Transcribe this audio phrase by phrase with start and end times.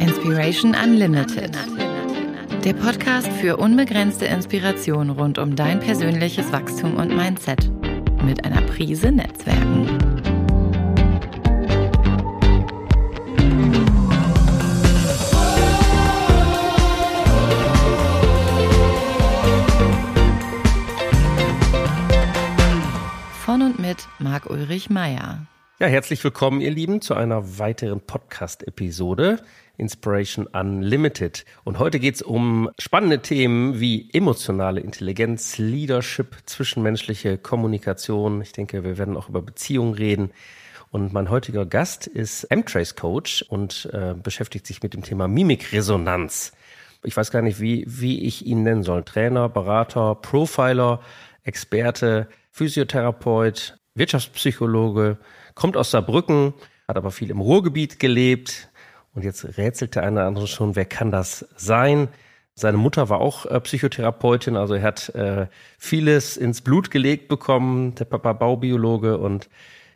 [0.00, 1.56] Inspiration Unlimited.
[2.64, 7.70] Der Podcast für unbegrenzte Inspiration rund um dein persönliches Wachstum und Mindset.
[8.24, 9.86] Mit einer Prise Netzwerken.
[23.44, 25.46] Von und mit Marc-Ulrich Meyer.
[25.78, 29.40] Ja, herzlich willkommen, ihr Lieben, zu einer weiteren Podcast-Episode
[29.76, 31.44] Inspiration Unlimited.
[31.64, 38.40] Und heute geht's um spannende Themen wie emotionale Intelligenz, Leadership, zwischenmenschliche Kommunikation.
[38.40, 40.30] Ich denke, wir werden auch über Beziehungen reden.
[40.92, 46.52] Und mein heutiger Gast ist M-Trace Coach und äh, beschäftigt sich mit dem Thema Mimikresonanz.
[47.02, 49.04] Ich weiß gar nicht, wie, wie ich ihn nennen soll.
[49.04, 51.02] Trainer, Berater, Profiler,
[51.44, 55.18] Experte, Physiotherapeut, Wirtschaftspsychologe,
[55.56, 56.54] kommt aus Saarbrücken,
[56.86, 58.68] hat aber viel im Ruhrgebiet gelebt.
[59.12, 62.08] Und jetzt rätselt der eine oder andere schon, wer kann das sein?
[62.54, 65.46] Seine Mutter war auch äh, Psychotherapeutin, also er hat äh,
[65.78, 69.50] vieles ins Blut gelegt bekommen, der Papa Baubiologe und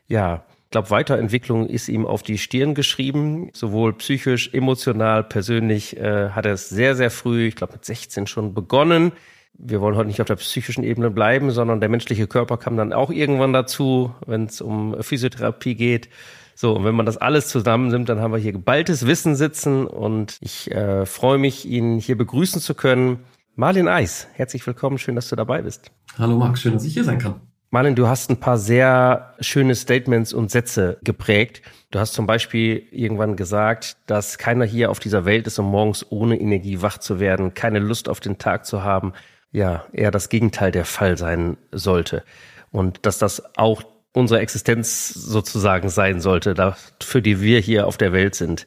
[0.08, 6.30] ja, ich glaube, Weiterentwicklung ist ihm auf die Stirn geschrieben, sowohl psychisch, emotional, persönlich äh,
[6.30, 9.12] hat er es sehr, sehr früh, ich glaube mit 16 schon begonnen.
[9.54, 12.92] Wir wollen heute nicht auf der psychischen Ebene bleiben, sondern der menschliche Körper kam dann
[12.92, 16.08] auch irgendwann dazu, wenn es um Physiotherapie geht.
[16.54, 20.36] So, und wenn man das alles zusammennimmt, dann haben wir hier geballtes Wissen sitzen und
[20.40, 23.20] ich äh, freue mich, ihn hier begrüßen zu können.
[23.54, 25.90] Marlin Eis, herzlich willkommen, schön, dass du dabei bist.
[26.18, 27.40] Hallo Max, schön, dass ich hier sein kann.
[27.72, 31.62] Marlin, du hast ein paar sehr schöne Statements und Sätze geprägt.
[31.92, 36.04] Du hast zum Beispiel irgendwann gesagt, dass keiner hier auf dieser Welt ist, um morgens
[36.10, 39.12] ohne Energie wach zu werden, keine Lust auf den Tag zu haben.
[39.52, 42.22] Ja, eher das Gegenteil der Fall sein sollte.
[42.70, 48.12] Und dass das auch unsere Existenz sozusagen sein sollte, für die wir hier auf der
[48.12, 48.66] Welt sind.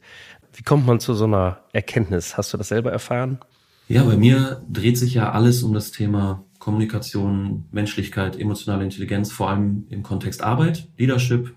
[0.52, 2.36] Wie kommt man zu so einer Erkenntnis?
[2.36, 3.38] Hast du das selber erfahren?
[3.88, 9.50] Ja, bei mir dreht sich ja alles um das Thema Kommunikation, Menschlichkeit, emotionale Intelligenz, vor
[9.50, 11.54] allem im Kontext Arbeit, Leadership,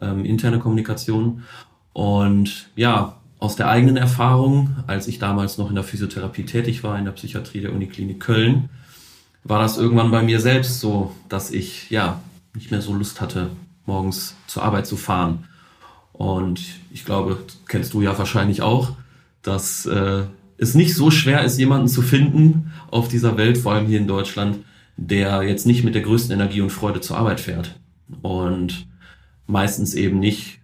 [0.00, 1.44] ähm, interne Kommunikation.
[1.92, 6.98] Und ja, aus der eigenen Erfahrung, als ich damals noch in der Physiotherapie tätig war,
[6.98, 8.68] in der Psychiatrie der Uniklinik Köln,
[9.44, 12.20] war das irgendwann bei mir selbst so, dass ich ja
[12.54, 13.50] nicht mehr so Lust hatte,
[13.86, 15.44] morgens zur Arbeit zu fahren.
[16.12, 18.92] Und ich glaube, kennst du ja wahrscheinlich auch,
[19.40, 20.24] dass äh,
[20.58, 24.06] es nicht so schwer ist, jemanden zu finden auf dieser Welt, vor allem hier in
[24.06, 24.58] Deutschland,
[24.98, 27.80] der jetzt nicht mit der größten Energie und Freude zur Arbeit fährt.
[28.20, 28.86] Und
[29.46, 30.60] meistens eben nicht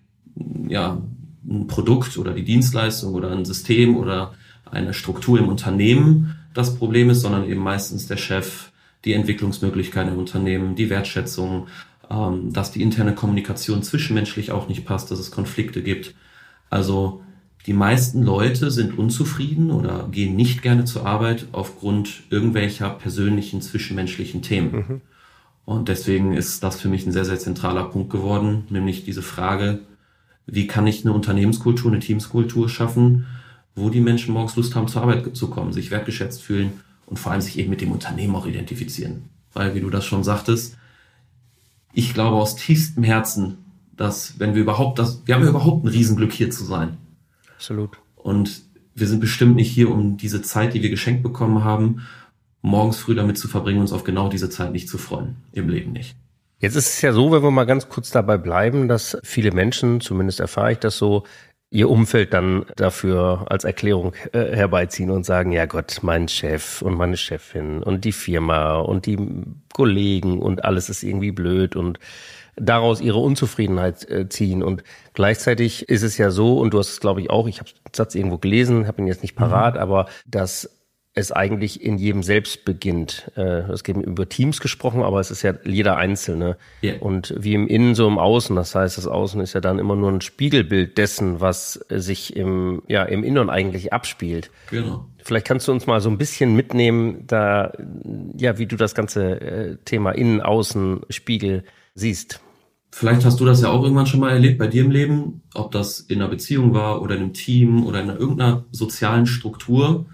[0.68, 1.00] ja,
[1.48, 4.34] ein Produkt oder die Dienstleistung oder ein System oder
[4.64, 8.72] eine Struktur im Unternehmen das Problem ist, sondern eben meistens der Chef,
[9.04, 11.68] die Entwicklungsmöglichkeiten im Unternehmen, die Wertschätzung,
[12.10, 16.14] ähm, dass die interne Kommunikation zwischenmenschlich auch nicht passt, dass es Konflikte gibt.
[16.70, 17.22] Also
[17.66, 24.40] die meisten Leute sind unzufrieden oder gehen nicht gerne zur Arbeit aufgrund irgendwelcher persönlichen zwischenmenschlichen
[24.40, 24.72] Themen.
[24.72, 25.00] Mhm.
[25.64, 29.80] Und deswegen ist das für mich ein sehr, sehr zentraler Punkt geworden, nämlich diese Frage,
[30.46, 33.26] wie kann ich eine Unternehmenskultur, eine Teamskultur schaffen,
[33.74, 36.72] wo die Menschen morgens Lust haben, zur Arbeit zu kommen, sich wertgeschätzt fühlen
[37.06, 39.24] und vor allem sich eben mit dem Unternehmen auch identifizieren.
[39.52, 40.76] Weil, wie du das schon sagtest,
[41.92, 43.58] ich glaube aus tiefstem Herzen,
[43.96, 46.98] dass wenn wir überhaupt das, wir haben ja überhaupt ein Riesenglück hier zu sein.
[47.54, 47.98] Absolut.
[48.16, 48.62] Und
[48.94, 52.02] wir sind bestimmt nicht hier, um diese Zeit, die wir geschenkt bekommen haben,
[52.62, 55.36] morgens früh damit zu verbringen, uns auf genau diese Zeit nicht zu freuen.
[55.52, 56.16] Im Leben nicht.
[56.58, 60.00] Jetzt ist es ja so, wenn wir mal ganz kurz dabei bleiben, dass viele Menschen,
[60.00, 61.24] zumindest erfahre ich das so,
[61.70, 66.94] ihr Umfeld dann dafür als Erklärung äh, herbeiziehen und sagen, ja Gott, mein Chef und
[66.94, 69.18] meine Chefin und die Firma und die
[69.74, 71.98] Kollegen und alles ist irgendwie blöd und
[72.56, 74.62] daraus ihre Unzufriedenheit äh, ziehen.
[74.62, 77.68] Und gleichzeitig ist es ja so, und du hast es, glaube ich, auch, ich habe
[77.68, 79.80] den Satz irgendwo gelesen, habe ihn jetzt nicht parat, mhm.
[79.80, 80.75] aber dass
[81.16, 83.32] es eigentlich in jedem selbst beginnt.
[83.36, 86.58] Äh, es geht über Teams gesprochen, aber es ist ja jeder Einzelne.
[86.82, 87.00] Yeah.
[87.00, 88.54] Und wie im Innen, so im Außen.
[88.54, 92.82] Das heißt, das Außen ist ja dann immer nur ein Spiegelbild dessen, was sich im,
[92.86, 94.50] ja, im Inneren eigentlich abspielt.
[94.70, 95.06] Genau.
[95.24, 97.72] Vielleicht kannst du uns mal so ein bisschen mitnehmen, da,
[98.36, 101.64] ja, wie du das ganze äh, Thema Innen, Außen, Spiegel
[101.94, 102.40] siehst.
[102.92, 105.70] Vielleicht hast du das ja auch irgendwann schon mal erlebt bei dir im Leben, ob
[105.70, 110.06] das in einer Beziehung war oder in einem Team oder in irgendeiner sozialen Struktur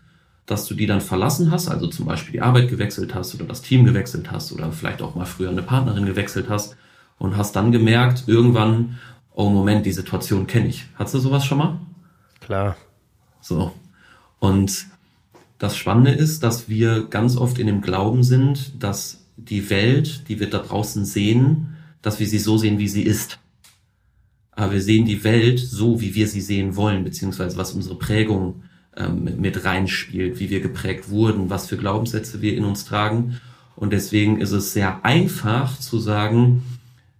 [0.46, 3.62] dass du die dann verlassen hast, also zum Beispiel die Arbeit gewechselt hast oder das
[3.62, 6.76] Team gewechselt hast oder vielleicht auch mal früher eine Partnerin gewechselt hast
[7.18, 8.98] und hast dann gemerkt, irgendwann,
[9.34, 10.86] oh Moment, die Situation kenne ich.
[10.96, 11.78] Hattest du sowas schon mal?
[12.40, 12.76] Klar.
[13.40, 13.72] So.
[14.40, 14.86] Und
[15.58, 20.40] das Spannende ist, dass wir ganz oft in dem Glauben sind, dass die Welt, die
[20.40, 23.38] wir da draußen sehen, dass wir sie so sehen, wie sie ist.
[24.50, 28.62] aber wir sehen die Welt so, wie wir sie sehen wollen, beziehungsweise was unsere Prägung
[28.96, 33.40] ähm, mit reinspielt, wie wir geprägt wurden, was für Glaubenssätze wir in uns tragen.
[33.74, 36.62] Und deswegen ist es sehr einfach zu sagen,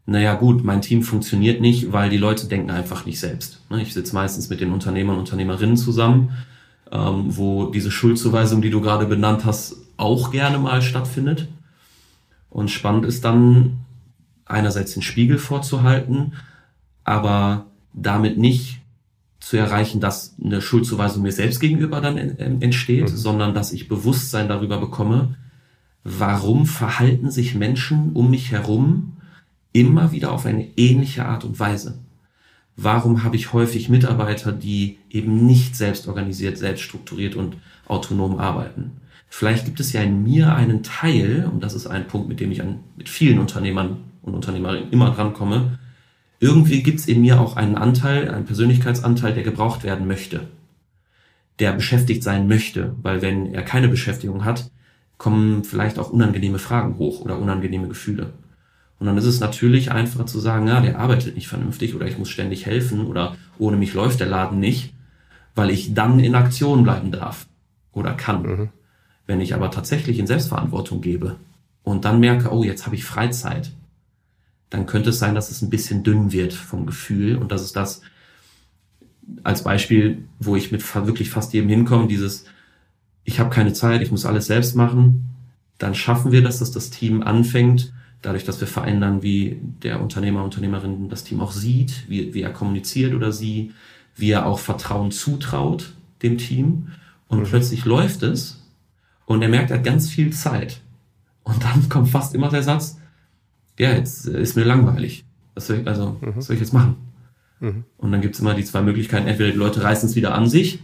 [0.05, 3.61] naja gut, mein Team funktioniert nicht, weil die Leute denken einfach nicht selbst.
[3.71, 6.33] Ne, ich sitze meistens mit den Unternehmern und Unternehmerinnen zusammen,
[6.91, 11.49] ähm, wo diese Schuldzuweisung, die du gerade benannt hast, auch gerne mal stattfindet.
[12.51, 13.79] Und spannend ist dann
[14.45, 16.35] einerseits den Spiegel vorzuhalten,
[17.05, 17.65] aber
[17.95, 18.82] damit nicht
[19.43, 23.17] zu erreichen, dass eine Schuldzuweisung mir selbst gegenüber dann entsteht, mhm.
[23.17, 25.35] sondern dass ich Bewusstsein darüber bekomme,
[26.05, 29.17] warum verhalten sich Menschen um mich herum
[29.73, 31.99] immer wieder auf eine ähnliche Art und Weise.
[32.77, 37.57] Warum habe ich häufig Mitarbeiter, die eben nicht selbst organisiert, selbst strukturiert und
[37.87, 38.93] autonom arbeiten?
[39.29, 42.53] Vielleicht gibt es ja in mir einen Teil, und das ist ein Punkt, mit dem
[42.53, 45.79] ich an, mit vielen Unternehmern und Unternehmerinnen immer drankomme,
[46.43, 50.49] irgendwie gibt es in mir auch einen Anteil, einen Persönlichkeitsanteil, der gebraucht werden möchte,
[51.61, 54.69] der beschäftigt sein möchte, weil wenn er keine Beschäftigung hat,
[55.19, 58.33] kommen vielleicht auch unangenehme Fragen hoch oder unangenehme Gefühle.
[58.99, 62.19] Und dann ist es natürlich einfacher zu sagen, ja, der arbeitet nicht vernünftig oder ich
[62.19, 64.95] muss ständig helfen oder ohne mich läuft der Laden nicht,
[65.55, 67.47] weil ich dann in Aktion bleiben darf
[67.93, 68.43] oder kann.
[68.43, 68.69] Mhm.
[69.29, 71.37] Wenn ich aber tatsächlich in Selbstverantwortung gebe
[71.85, 73.71] und dann merke, oh, jetzt habe ich Freizeit,
[74.73, 77.37] dann könnte es sein, dass es ein bisschen dünn wird vom Gefühl.
[77.37, 78.01] Und das ist das
[79.43, 82.47] als Beispiel, wo ich mit wirklich fast jedem hinkomme, dieses,
[83.23, 85.29] ich habe keine Zeit, ich muss alles selbst machen.
[85.77, 87.93] Dann schaffen wir das, dass das Team anfängt,
[88.23, 92.51] dadurch, dass wir verändern, wie der Unternehmer, Unternehmerin das Team auch sieht, wie, wie er
[92.51, 93.73] kommuniziert oder sie,
[94.17, 95.93] wie er auch Vertrauen zutraut
[96.23, 96.89] dem Team.
[97.29, 97.45] Und mhm.
[97.45, 98.63] plötzlich läuft es
[99.27, 100.81] und er merkt, er hat ganz viel Zeit.
[101.43, 102.97] Und dann kommt fast immer der Satz,
[103.79, 105.25] ja, jetzt äh, ist mir langweilig.
[105.55, 106.37] Was soll ich, also, mhm.
[106.37, 106.97] was soll ich jetzt machen?
[107.61, 107.85] Mhm.
[107.97, 109.27] Und dann gibt's immer die zwei Möglichkeiten.
[109.27, 110.81] Entweder die Leute reißen es wieder an sich,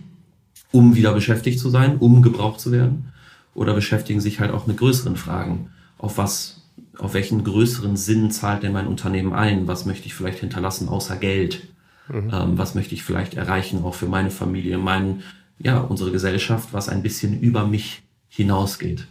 [0.73, 3.12] um wieder beschäftigt zu sein, um gebraucht zu werden,
[3.55, 5.70] oder beschäftigen sich halt auch mit größeren Fragen.
[5.99, 6.62] Auf was,
[6.99, 9.67] auf welchen größeren Sinn zahlt denn mein Unternehmen ein?
[9.67, 11.67] Was möchte ich vielleicht hinterlassen außer Geld?
[12.08, 12.31] Mhm.
[12.32, 15.23] Ähm, was möchte ich vielleicht erreichen, auch für meine Familie, meinen,
[15.58, 19.06] ja, unsere Gesellschaft, was ein bisschen über mich hinausgeht.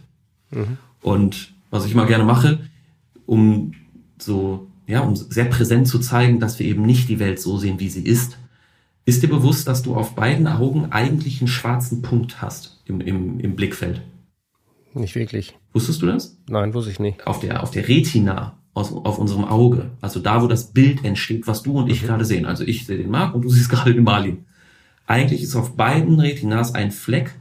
[0.50, 0.78] Mhm.
[1.02, 2.60] Und was ich mal gerne mache,
[3.28, 3.72] um
[4.18, 7.78] so, ja, um sehr präsent zu zeigen, dass wir eben nicht die Welt so sehen,
[7.78, 8.38] wie sie ist.
[9.04, 13.38] Ist dir bewusst, dass du auf beiden Augen eigentlich einen schwarzen Punkt hast im, im,
[13.38, 14.00] im Blickfeld?
[14.94, 15.54] Nicht wirklich.
[15.74, 16.38] Wusstest du das?
[16.48, 17.26] Nein, wusste ich nicht.
[17.26, 21.46] Auf der, auf der Retina, aus, auf unserem Auge, also da, wo das Bild entsteht,
[21.46, 22.06] was du und ich mhm.
[22.06, 22.46] gerade sehen.
[22.46, 24.46] Also ich sehe den Marc und du siehst gerade den Marlin.
[25.06, 27.34] Eigentlich ist auf beiden Retinas ein Fleck,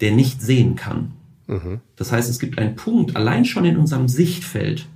[0.00, 1.12] der nicht sehen kann.
[1.48, 1.80] Mhm.
[1.96, 4.86] Das heißt, es gibt einen Punkt, allein schon in unserem Sichtfeld,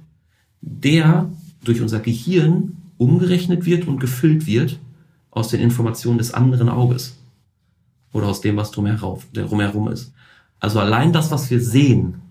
[0.61, 1.31] der
[1.65, 4.79] durch unser Gehirn umgerechnet wird und gefüllt wird
[5.31, 7.17] aus den Informationen des anderen Auges
[8.13, 10.13] oder aus dem, was drumherum ist.
[10.61, 12.23] Also allein das, was wir sehen,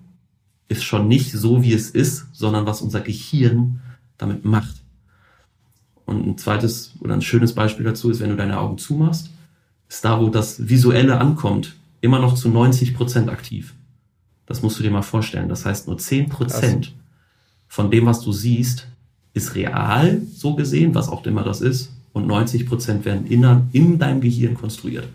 [0.67, 3.81] ist schon nicht so, wie es ist, sondern was unser Gehirn
[4.17, 4.75] damit macht.
[6.05, 9.29] Und ein zweites oder ein schönes Beispiel dazu ist, wenn du deine Augen zumachst,
[9.87, 13.75] ist da, wo das Visuelle ankommt, immer noch zu 90 Prozent aktiv.
[14.47, 15.49] Das musst du dir mal vorstellen.
[15.49, 16.95] Das heißt, nur 10 Prozent
[17.75, 18.87] von dem, was du siehst,
[19.33, 21.91] ist real, so gesehen, was auch immer das ist.
[22.13, 23.43] Und 90 Prozent werden in,
[23.73, 25.09] in deinem Gehirn konstruiert.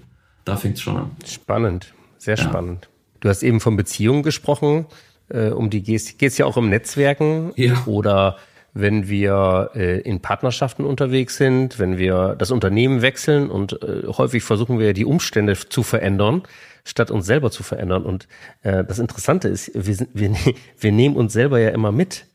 [0.44, 1.10] Da fängt es schon an.
[1.24, 2.44] Spannend, sehr ja.
[2.44, 2.90] spannend.
[3.20, 4.84] Du hast eben von Beziehungen gesprochen.
[5.30, 7.82] Äh, um die geht es ja auch um Netzwerken ja.
[7.86, 8.36] oder
[8.74, 14.42] wenn wir äh, in Partnerschaften unterwegs sind, wenn wir das Unternehmen wechseln und äh, häufig
[14.42, 16.42] versuchen wir die Umstände zu verändern,
[16.84, 18.04] statt uns selber zu verändern.
[18.04, 18.28] Und
[18.64, 20.34] äh, das Interessante ist, wir, sind, wir,
[20.78, 22.26] wir nehmen uns selber ja immer mit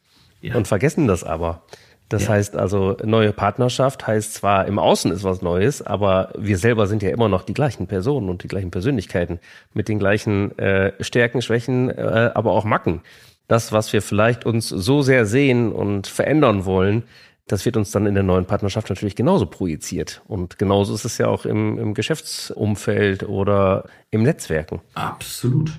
[0.47, 0.55] ja.
[0.55, 1.63] und vergessen das aber.
[2.09, 2.29] Das ja.
[2.29, 7.01] heißt also, neue Partnerschaft heißt zwar im Außen ist was Neues, aber wir selber sind
[7.01, 9.39] ja immer noch die gleichen Personen und die gleichen Persönlichkeiten
[9.73, 13.01] mit den gleichen äh, Stärken, Schwächen, äh, aber auch Macken.
[13.47, 17.03] Das, was wir vielleicht uns so sehr sehen und verändern wollen,
[17.47, 20.21] das wird uns dann in der neuen Partnerschaft natürlich genauso projiziert.
[20.27, 24.81] Und genauso ist es ja auch im, im Geschäftsumfeld oder im Netzwerken.
[24.95, 25.71] Absolut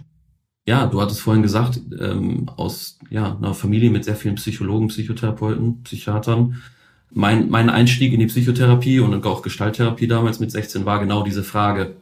[0.67, 5.83] ja, du hattest vorhin gesagt, ähm, aus ja, einer Familie mit sehr vielen Psychologen, Psychotherapeuten,
[5.85, 6.61] Psychiatern.
[7.13, 11.45] Mein, mein Einstieg in die Psychotherapie und auch Gestalttherapie damals mit 16 war genau diese
[11.45, 11.95] Frage.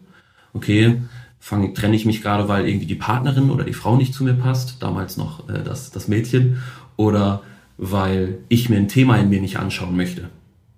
[0.55, 1.03] Okay,
[1.39, 4.33] fang, trenne ich mich gerade, weil irgendwie die Partnerin oder die Frau nicht zu mir
[4.33, 6.63] passt, damals noch äh, das, das Mädchen,
[6.97, 7.43] oder
[7.77, 10.31] weil ich mir ein Thema in mir nicht anschauen möchte.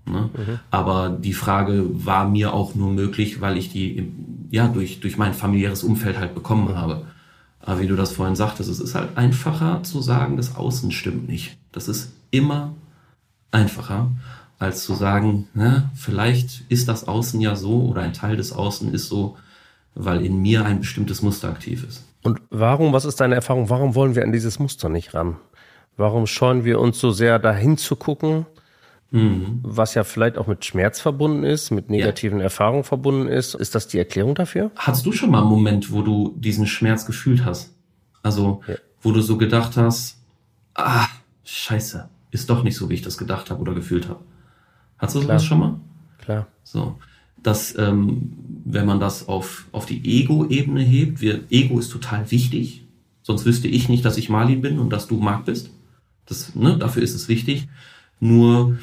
[0.06, 0.30] Ne?
[0.36, 0.58] Mhm.
[0.72, 4.08] Aber die Frage war mir auch nur möglich, weil ich die
[4.50, 7.06] ja durch, durch mein familiäres Umfeld halt bekommen habe.
[7.66, 11.28] Aber wie du das vorhin sagtest, es ist halt einfacher zu sagen, das Außen stimmt
[11.28, 11.58] nicht.
[11.72, 12.74] Das ist immer
[13.50, 14.12] einfacher.
[14.58, 18.94] als zu sagen, na, vielleicht ist das Außen ja so oder ein Teil des Außen
[18.94, 19.36] ist so,
[19.94, 22.04] weil in mir ein bestimmtes Muster aktiv ist.
[22.22, 25.36] Und warum, was ist deine Erfahrung, warum wollen wir an dieses Muster nicht ran?
[25.98, 28.46] Warum scheuen wir uns so sehr dahin zu gucken,
[29.10, 29.60] mhm.
[29.62, 32.44] was ja vielleicht auch mit Schmerz verbunden ist, mit negativen ja.
[32.44, 33.54] Erfahrungen verbunden ist?
[33.54, 34.70] Ist das die Erklärung dafür?
[34.76, 37.74] Hast du schon mal einen Moment, wo du diesen Schmerz gefühlt hast?
[38.22, 38.74] Also, ja.
[39.02, 40.18] wo du so gedacht hast,
[40.74, 41.06] ah,
[41.44, 44.20] scheiße, ist doch nicht so, wie ich das gedacht habe oder gefühlt habe.
[44.98, 45.80] Hast du sowas schon mal?
[46.18, 46.46] Klar.
[46.64, 46.98] So.
[47.42, 48.32] Dass, ähm,
[48.64, 52.84] wenn man das auf, auf die Ego-Ebene hebt, wir, Ego ist total wichtig.
[53.22, 55.70] Sonst wüsste ich nicht, dass ich Marlin bin und dass du Marc bist.
[56.26, 57.68] Das, ne, dafür ist es wichtig.
[58.20, 58.78] Nur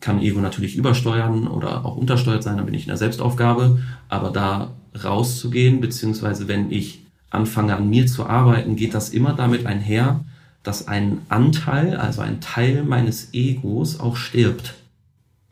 [0.00, 3.78] kann Ego natürlich übersteuern oder auch untersteuert sein, dann bin ich in der Selbstaufgabe.
[4.08, 9.66] Aber da rauszugehen, beziehungsweise wenn ich anfange an mir zu arbeiten, geht das immer damit
[9.66, 10.24] einher,
[10.62, 14.74] dass ein Anteil, also ein Teil meines Egos auch stirbt.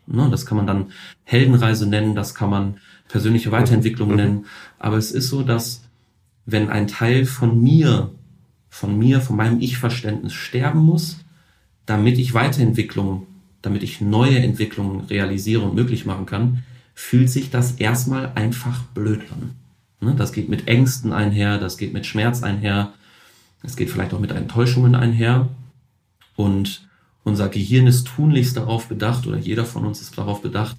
[0.05, 0.91] Ne, das kann man dann
[1.23, 2.75] Heldenreise nennen, das kann man
[3.07, 4.15] persönliche Weiterentwicklung mhm.
[4.15, 4.45] nennen.
[4.79, 5.83] Aber es ist so, dass
[6.45, 8.11] wenn ein Teil von mir,
[8.69, 11.22] von mir, von meinem Ich-Verständnis sterben muss,
[11.85, 13.27] damit ich Weiterentwicklung,
[13.61, 16.63] damit ich neue Entwicklungen realisiere und möglich machen kann,
[16.95, 19.51] fühlt sich das erstmal einfach blöd an.
[20.01, 22.93] Ne, das geht mit Ängsten einher, das geht mit Schmerz einher,
[23.63, 25.49] es geht vielleicht auch mit Enttäuschungen einher.
[26.35, 26.87] Und
[27.23, 30.75] unser Gehirn ist tunlichst darauf bedacht, oder jeder von uns ist darauf bedacht,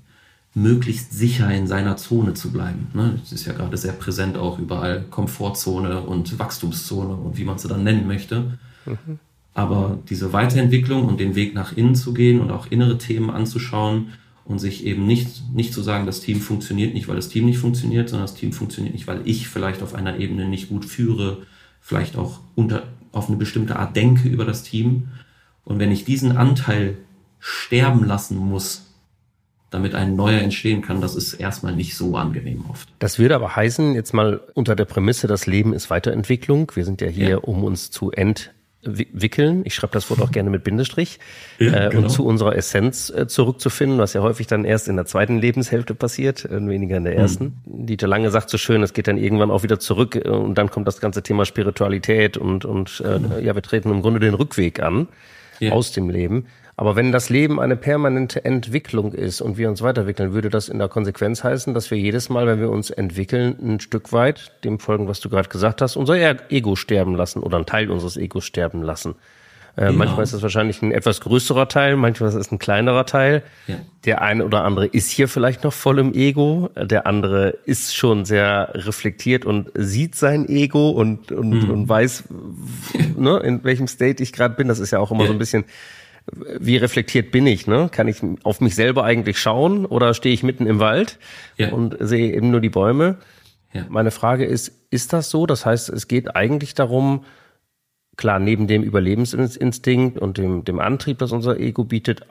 [0.54, 2.88] möglichst sicher in seiner Zone zu bleiben.
[2.94, 3.18] Ne?
[3.20, 7.68] Das ist ja gerade sehr präsent auch überall Komfortzone und Wachstumszone und wie man sie
[7.68, 8.58] dann nennen möchte.
[8.86, 9.18] Mhm.
[9.54, 14.12] Aber diese Weiterentwicklung und den Weg nach innen zu gehen und auch innere Themen anzuschauen
[14.44, 17.58] und sich eben nicht, nicht zu sagen, das Team funktioniert nicht, weil das Team nicht
[17.58, 21.46] funktioniert, sondern das Team funktioniert nicht, weil ich vielleicht auf einer Ebene nicht gut führe,
[21.80, 22.82] vielleicht auch unter,
[23.12, 25.08] auf eine bestimmte Art denke über das Team.
[25.64, 26.96] Und wenn ich diesen Anteil
[27.38, 28.90] sterben lassen muss,
[29.70, 32.88] damit ein neuer entstehen kann, das ist erstmal nicht so angenehm oft.
[32.98, 36.70] Das würde aber heißen, jetzt mal unter der Prämisse, das Leben ist Weiterentwicklung.
[36.74, 37.36] Wir sind ja hier, ja.
[37.38, 38.52] um uns zu ent
[38.84, 39.62] wickeln.
[39.64, 41.18] Ich schreibe das Wort auch gerne mit Bindestrich.
[41.58, 42.02] Ja, äh, genau.
[42.02, 45.94] Und zu unserer Essenz äh, zurückzufinden, was ja häufig dann erst in der zweiten Lebenshälfte
[45.94, 47.62] passiert, äh, weniger in der ersten.
[47.64, 47.86] Mhm.
[47.86, 50.70] Dieter Lange sagt so schön, es geht dann irgendwann auch wieder zurück äh, und dann
[50.70, 53.44] kommt das ganze Thema Spiritualität und, und äh, mhm.
[53.44, 55.06] ja, wir treten im Grunde den Rückweg an
[55.60, 55.72] ja.
[55.72, 56.46] aus dem Leben.
[56.76, 60.78] Aber wenn das Leben eine permanente Entwicklung ist und wir uns weiterentwickeln, würde das in
[60.78, 64.80] der Konsequenz heißen, dass wir jedes Mal, wenn wir uns entwickeln, ein Stück weit dem
[64.80, 66.16] folgen, was du gerade gesagt hast, unser
[66.50, 69.14] Ego sterben lassen oder ein Teil unseres Egos sterben lassen.
[69.76, 69.98] Äh, genau.
[69.98, 73.42] Manchmal ist das wahrscheinlich ein etwas größerer Teil, manchmal ist es ein kleinerer Teil.
[73.66, 73.76] Ja.
[74.04, 78.24] Der eine oder andere ist hier vielleicht noch voll im Ego, der andere ist schon
[78.24, 81.70] sehr reflektiert und sieht sein Ego und, und, mhm.
[81.70, 82.24] und weiß,
[83.16, 84.68] ne, in welchem State ich gerade bin.
[84.68, 85.28] Das ist ja auch immer ja.
[85.28, 85.64] so ein bisschen
[86.32, 87.66] wie reflektiert bin ich?
[87.66, 87.88] Ne?
[87.90, 91.18] Kann ich auf mich selber eigentlich schauen oder stehe ich mitten im Wald
[91.56, 91.70] ja.
[91.70, 93.18] und sehe eben nur die Bäume?
[93.72, 93.84] Ja.
[93.88, 95.46] Meine Frage ist, ist das so?
[95.46, 97.24] Das heißt, es geht eigentlich darum,
[98.16, 102.22] klar, neben dem Überlebensinstinkt und dem, dem Antrieb, das unser Ego bietet,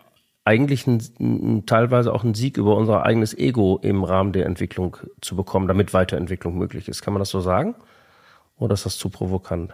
[0.46, 5.36] eigentlich ein, teilweise auch einen Sieg über unser eigenes Ego im Rahmen der Entwicklung zu
[5.36, 7.02] bekommen, damit Weiterentwicklung möglich ist.
[7.02, 7.76] Kann man das so sagen?
[8.58, 9.74] Oder ist das zu provokant?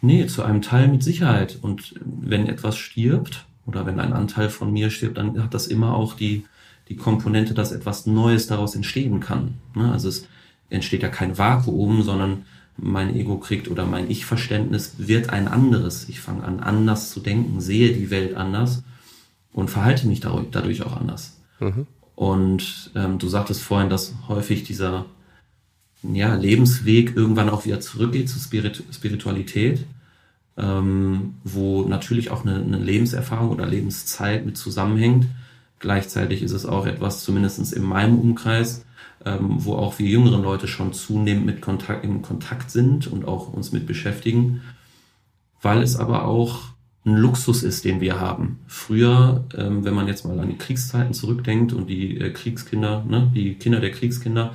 [0.00, 1.58] Nee, zu einem Teil mit Sicherheit.
[1.60, 5.94] Und wenn etwas stirbt, oder wenn ein Anteil von mir stirbt, dann hat das immer
[5.94, 6.46] auch die,
[6.88, 9.54] die Komponente, dass etwas Neues daraus entstehen kann.
[9.74, 9.92] Ne?
[9.92, 10.26] Also es
[10.70, 12.46] entsteht ja kein Vakuum, sondern
[12.78, 16.08] mein Ego kriegt oder mein Ich-Verständnis wird ein anderes.
[16.08, 18.84] Ich fange an, anders zu denken, sehe die Welt anders
[19.52, 21.38] und verhalte mich dadurch auch anders.
[21.60, 21.86] Mhm.
[22.14, 25.04] Und ähm, du sagtest vorhin, dass häufig dieser
[26.02, 29.84] ja, Lebensweg irgendwann auch wieder zurückgeht zur Spirit Spiritualität
[30.58, 35.26] ähm, wo natürlich auch eine, eine Lebenserfahrung oder Lebenszeit mit zusammenhängt.
[35.78, 38.84] Gleichzeitig ist es auch etwas, zumindest in meinem Umkreis,
[39.24, 43.52] ähm, wo auch wir jüngeren Leute schon zunehmend mit Kontakt, in Kontakt sind und auch
[43.52, 44.62] uns mit beschäftigen,
[45.62, 46.62] weil es aber auch
[47.06, 48.58] ein Luxus ist, den wir haben.
[48.66, 53.30] Früher, ähm, wenn man jetzt mal an die Kriegszeiten zurückdenkt und die äh, Kriegskinder, ne,
[53.34, 54.54] die Kinder der Kriegskinder,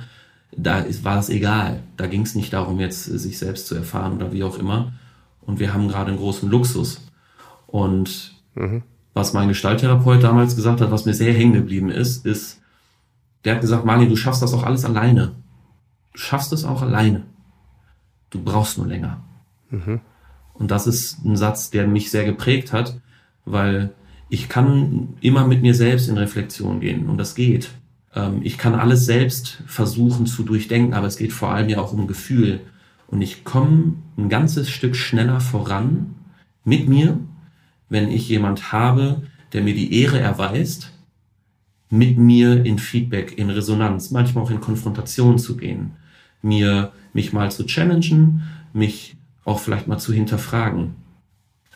[0.56, 1.80] da ist, war es egal.
[1.96, 4.92] Da ging es nicht darum, jetzt sich selbst zu erfahren oder wie auch immer,
[5.46, 7.06] und wir haben gerade einen großen Luxus.
[7.66, 8.82] Und mhm.
[9.12, 12.60] was mein Gestalttherapeut damals gesagt hat, was mir sehr hängen geblieben ist, ist,
[13.44, 15.32] der hat gesagt, Marlin, du schaffst das auch alles alleine.
[16.12, 17.24] Du schaffst es auch alleine.
[18.30, 19.22] Du brauchst nur länger.
[19.70, 20.00] Mhm.
[20.54, 23.00] Und das ist ein Satz, der mich sehr geprägt hat,
[23.44, 23.92] weil
[24.28, 27.70] ich kann immer mit mir selbst in Reflexion gehen und das geht.
[28.14, 31.92] Ähm, ich kann alles selbst versuchen zu durchdenken, aber es geht vor allem ja auch
[31.92, 32.60] um Gefühl.
[33.08, 36.14] Und ich komme ein ganzes Stück schneller voran
[36.64, 37.20] mit mir,
[37.88, 40.90] wenn ich jemand habe, der mir die Ehre erweist,
[41.90, 45.92] mit mir in Feedback, in Resonanz, manchmal auch in Konfrontation zu gehen,
[46.42, 48.42] mir mich mal zu challengen,
[48.72, 50.96] mich auch vielleicht mal zu hinterfragen,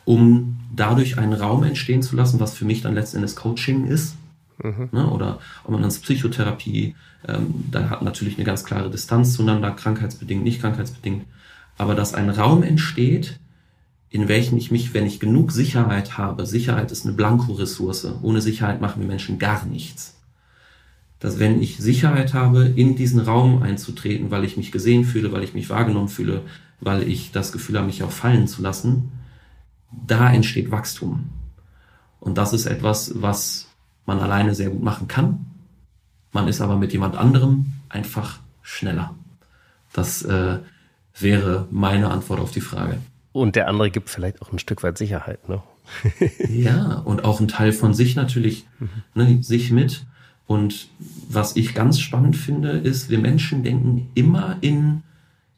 [0.05, 4.17] um dadurch einen Raum entstehen zu lassen, was für mich dann letzten Endes Coaching ist.
[4.63, 4.89] Mhm.
[4.91, 6.97] Ne, oder ob man als Psychotherapie,
[7.27, 11.27] ähm, da hat natürlich eine ganz klare Distanz zueinander, krankheitsbedingt, nicht krankheitsbedingt,
[11.77, 13.39] aber dass ein Raum entsteht,
[14.11, 18.81] in welchem ich mich, wenn ich genug Sicherheit habe, Sicherheit ist eine Blanko-Ressource, ohne Sicherheit
[18.81, 20.17] machen wir Menschen gar nichts.
[21.21, 25.45] Dass wenn ich Sicherheit habe, in diesen Raum einzutreten, weil ich mich gesehen fühle, weil
[25.45, 26.43] ich mich wahrgenommen fühle,
[26.81, 29.13] weil ich das Gefühl habe, mich auch fallen zu lassen,
[30.07, 31.29] da entsteht Wachstum.
[32.21, 33.68] Und das ist etwas, was
[34.09, 35.47] man alleine sehr gut machen kann.
[36.33, 39.15] Man ist aber mit jemand anderem einfach schneller.
[39.93, 40.59] Das äh,
[41.17, 42.99] wäre meine Antwort auf die Frage.
[43.33, 45.63] Und der andere gibt vielleicht auch ein Stück weit Sicherheit, ne?
[46.49, 48.89] ja, und auch ein Teil von sich natürlich, mhm.
[49.15, 50.07] ne, sich mit.
[50.47, 50.89] Und
[51.29, 55.03] was ich ganz spannend finde, ist, wir Menschen denken immer in,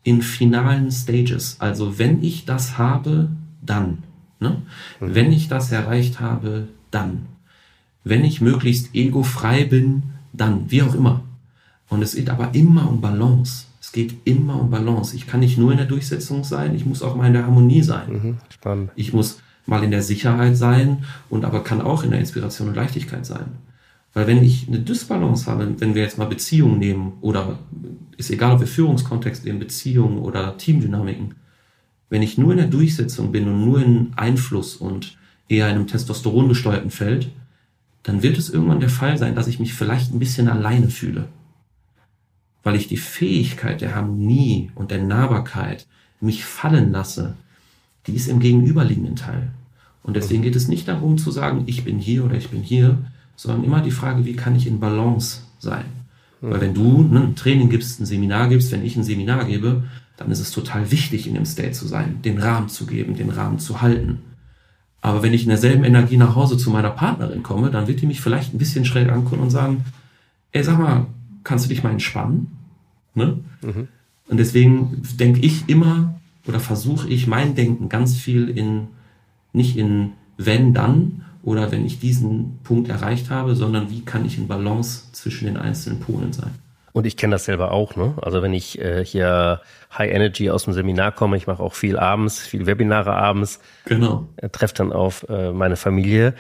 [0.03, 1.57] in finalen Stages.
[1.61, 3.29] Also wenn ich das habe,
[3.63, 4.03] dann.
[4.41, 4.63] Ne?
[4.99, 5.15] Mhm.
[5.15, 7.27] Wenn ich das erreicht habe, dann.
[8.05, 10.71] Wenn ich möglichst egofrei bin, dann.
[10.71, 11.23] Wie auch immer.
[11.89, 13.67] Und es geht aber immer um Balance.
[13.81, 15.17] Es geht immer um Balance.
[15.17, 17.83] Ich kann nicht nur in der Durchsetzung sein, ich muss auch mal in der Harmonie
[17.83, 18.13] sein.
[18.13, 18.91] Mhm, spannend.
[18.95, 22.77] Ich muss mal in der Sicherheit sein und aber kann auch in der Inspiration und
[22.77, 23.47] Leichtigkeit sein.
[24.13, 27.59] Weil wenn ich eine Dysbalance habe, wenn wir jetzt mal Beziehungen nehmen oder
[28.17, 31.35] ist egal, ob wir Führungskontext nehmen, Beziehungen oder Teamdynamiken,
[32.09, 35.17] wenn ich nur in der Durchsetzung bin und nur in Einfluss und
[35.49, 37.31] eher in einem Testosteron gesteuerten Feld,
[38.03, 41.29] dann wird es irgendwann der Fall sein, dass ich mich vielleicht ein bisschen alleine fühle.
[42.63, 45.87] Weil ich die Fähigkeit der Harmonie und der Nahbarkeit
[46.21, 47.35] mich fallen lasse,
[48.07, 49.51] die ist im gegenüberliegenden Teil.
[50.03, 52.99] Und deswegen geht es nicht darum zu sagen, ich bin hier oder ich bin hier,
[53.37, 55.85] sondern immer die Frage, wie kann ich in Balance sein?
[56.41, 59.85] Weil wenn du ne, ein Training gibst, ein Seminar gibst, wenn ich ein Seminar gebe,
[60.17, 63.31] dann ist es total wichtig, in dem State zu sein, den Rahmen zu geben, den
[63.31, 64.19] Rahmen zu halten.
[65.03, 68.07] Aber wenn ich in derselben Energie nach Hause zu meiner Partnerin komme, dann wird die
[68.07, 69.85] mich vielleicht ein bisschen schräg angucken und sagen,
[70.53, 71.07] ey, sag mal,
[71.43, 72.49] kannst du dich mal entspannen?
[73.15, 73.39] Ne?
[73.63, 73.89] Mhm.
[74.29, 78.89] Und deswegen denke ich immer oder versuche ich mein Denken ganz viel in,
[79.53, 84.39] nicht in wenn, dann oder wenn ich diesen Punkt erreicht habe, sondern wie kann ich
[84.39, 86.53] in Balance zwischen den einzelnen Polen sein.
[86.93, 88.15] Und ich kenne das selber auch, ne?
[88.21, 89.61] Also wenn ich äh, hier
[89.97, 94.29] High Energy aus dem Seminar komme, ich mache auch viel abends, viel Webinare abends, genau.
[94.37, 96.35] äh, treffe dann auf äh, meine Familie,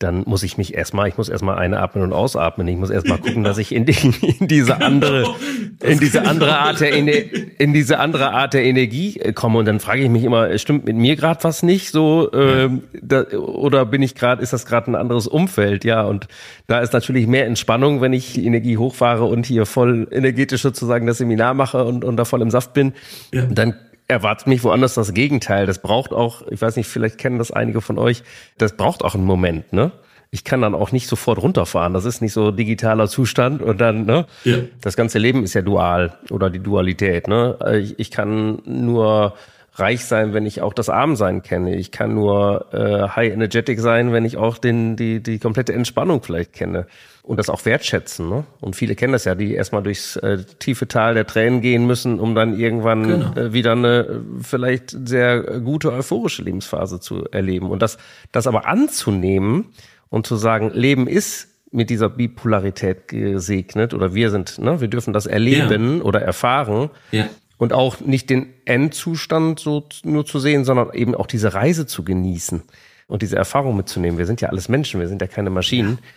[0.00, 2.66] dann muss ich mich erstmal, ich muss erstmal einatmen und ausatmen.
[2.66, 3.94] Ich muss erstmal gucken, dass ich in, die,
[4.40, 5.92] in diese andere, genau.
[5.92, 6.92] in diese andere Art der
[7.60, 9.60] in diese andere Art der Energie äh, komme.
[9.60, 12.30] Und dann frage ich mich immer, stimmt mit mir gerade was nicht so?
[12.32, 15.84] Ähm, da, oder bin ich gerade, ist das gerade ein anderes Umfeld?
[15.84, 16.26] Ja, und
[16.66, 21.06] da ist natürlich mehr Entspannung, wenn ich die Energie hochfahre und hier voll energetisch sozusagen
[21.06, 22.94] das Seminar mache und, und da voll im Saft bin.
[23.32, 23.46] Ja.
[23.46, 23.74] Dann
[24.08, 25.66] erwartet mich woanders das Gegenteil.
[25.66, 28.22] Das braucht auch, ich weiß nicht, vielleicht kennen das einige von euch,
[28.58, 29.92] das braucht auch einen Moment, ne?
[30.30, 31.94] Ich kann dann auch nicht sofort runterfahren.
[31.94, 34.26] Das ist nicht so digitaler Zustand und dann, ne?
[34.42, 34.56] Ja.
[34.80, 37.56] Das ganze Leben ist ja dual oder die Dualität, ne?
[37.80, 39.34] Ich, ich kann nur
[39.76, 41.76] reich sein, wenn ich auch das Armsein kenne.
[41.76, 46.22] Ich kann nur äh, high energetic sein, wenn ich auch den, die, die komplette Entspannung
[46.22, 46.86] vielleicht kenne
[47.24, 48.28] und das auch wertschätzen.
[48.28, 48.44] Ne?
[48.60, 52.20] Und viele kennen das ja, die erstmal durchs äh, tiefe Tal der Tränen gehen müssen,
[52.20, 53.34] um dann irgendwann genau.
[53.34, 57.70] äh, wieder eine vielleicht sehr gute euphorische Lebensphase zu erleben.
[57.70, 57.96] Und das,
[58.30, 59.70] das aber anzunehmen
[60.10, 65.14] und zu sagen, Leben ist mit dieser Bipolarität gesegnet oder wir sind, ne, wir dürfen
[65.14, 66.04] das erleben ja.
[66.04, 66.90] oder erfahren.
[67.10, 67.26] Ja.
[67.56, 72.04] Und auch nicht den Endzustand so nur zu sehen, sondern eben auch diese Reise zu
[72.04, 72.62] genießen
[73.06, 74.18] und diese Erfahrung mitzunehmen.
[74.18, 75.98] Wir sind ja alles Menschen, wir sind ja keine Maschinen.
[76.02, 76.08] Ja.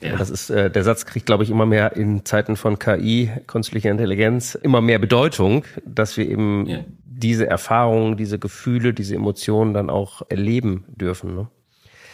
[0.00, 0.16] Ja.
[0.16, 3.90] Das ist, äh, der Satz kriegt, glaube ich, immer mehr in Zeiten von KI, künstlicher
[3.90, 6.78] Intelligenz, immer mehr Bedeutung, dass wir eben ja.
[7.04, 11.34] diese Erfahrungen, diese Gefühle, diese Emotionen dann auch erleben dürfen.
[11.34, 11.48] Ne?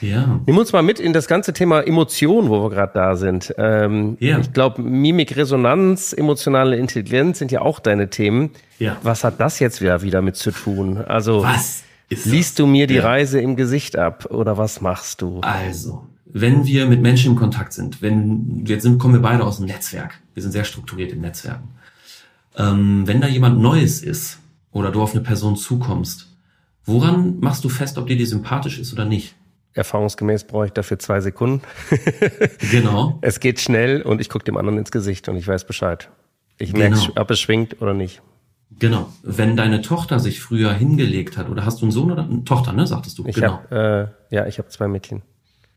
[0.00, 0.40] Ja.
[0.46, 3.54] Nimm uns mal mit in das ganze Thema Emotionen, wo wir gerade da sind.
[3.56, 4.38] Ähm, ja.
[4.38, 8.50] Ich glaube, Mimik, Resonanz, emotionale Intelligenz sind ja auch deine Themen.
[8.78, 8.96] Ja.
[9.02, 10.98] Was hat das jetzt wieder, wieder mit zu tun?
[10.98, 13.04] Also, was liest du mir die ja.
[13.04, 15.40] Reise im Gesicht ab oder was machst du?
[15.40, 16.06] Also,
[16.40, 19.66] wenn wir mit Menschen im Kontakt sind, wenn jetzt sind, kommen wir beide aus dem
[19.66, 21.68] Netzwerk, wir sind sehr strukturiert im Netzwerken.
[22.56, 24.38] Ähm, wenn da jemand Neues ist
[24.70, 26.28] oder du auf eine Person zukommst,
[26.84, 29.34] woran machst du fest, ob dir die sympathisch ist oder nicht?
[29.72, 31.62] Erfahrungsgemäß brauche ich dafür zwei Sekunden.
[32.70, 33.18] genau.
[33.22, 36.10] Es geht schnell und ich gucke dem anderen ins Gesicht und ich weiß Bescheid.
[36.58, 37.12] Ich merke, genau.
[37.20, 38.20] ob es schwingt oder nicht.
[38.78, 39.10] Genau.
[39.22, 42.74] Wenn deine Tochter sich früher hingelegt hat, oder hast du einen Sohn oder eine Tochter,
[42.74, 43.24] ne, sagtest du?
[43.26, 43.60] Ich genau.
[43.70, 45.22] Hab, äh, ja, ich habe zwei Mädchen.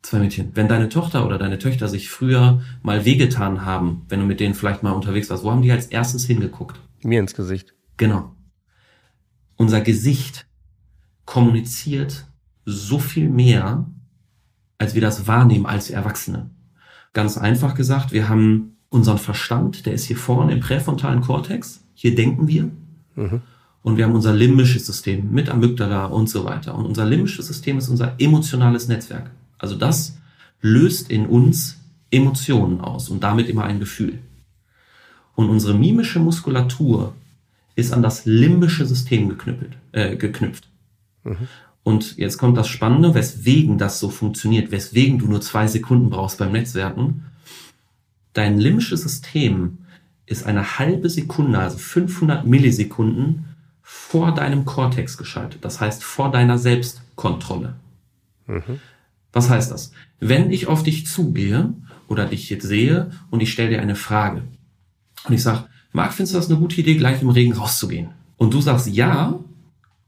[0.02, 0.52] Zwei Mädchen.
[0.56, 4.54] Wenn deine Tochter oder deine Töchter sich früher mal wehgetan haben, wenn du mit denen
[4.54, 6.80] vielleicht mal unterwegs warst, wo haben die als erstes hingeguckt?
[7.04, 7.74] Mir ins Gesicht.
[7.98, 8.34] Genau.
[9.58, 10.48] Unser Gesicht
[11.26, 12.26] kommuniziert
[12.66, 13.86] so viel mehr,
[14.78, 16.50] als wir das wahrnehmen als Erwachsene.
[17.14, 21.84] Ganz einfach gesagt, wir haben unseren Verstand, der ist hier vorne im präfrontalen Kortex.
[21.94, 22.72] Hier denken wir.
[23.16, 23.42] Mhm.
[23.82, 26.76] Und wir haben unser limbisches System mit Amygdala und so weiter.
[26.76, 29.32] Und unser limbisches System ist unser emotionales Netzwerk.
[29.60, 30.18] Also das
[30.62, 31.78] löst in uns
[32.12, 34.20] Emotionen aus und damit immer ein Gefühl.
[35.36, 37.14] Und unsere mimische Muskulatur
[37.76, 40.68] ist an das limbische System geknüppelt, äh, geknüpft.
[41.24, 41.48] Mhm.
[41.84, 46.38] Und jetzt kommt das Spannende, weswegen das so funktioniert, weswegen du nur zwei Sekunden brauchst
[46.38, 47.26] beim Netzwerken.
[48.34, 49.80] Dein limbisches System
[50.26, 53.46] ist eine halbe Sekunde, also 500 Millisekunden
[53.82, 55.66] vor deinem Kortex geschaltet.
[55.66, 57.76] Das heißt vor deiner Selbstkontrolle.
[58.46, 58.80] Mhm.
[59.32, 59.92] Was heißt das?
[60.20, 61.74] Wenn ich auf dich zugehe
[62.08, 64.44] oder dich jetzt sehe und ich stelle dir eine Frage
[65.26, 68.10] und ich sage, Marc, findest du das eine gute Idee, gleich im Regen rauszugehen?
[68.38, 69.40] Und du sagst ja,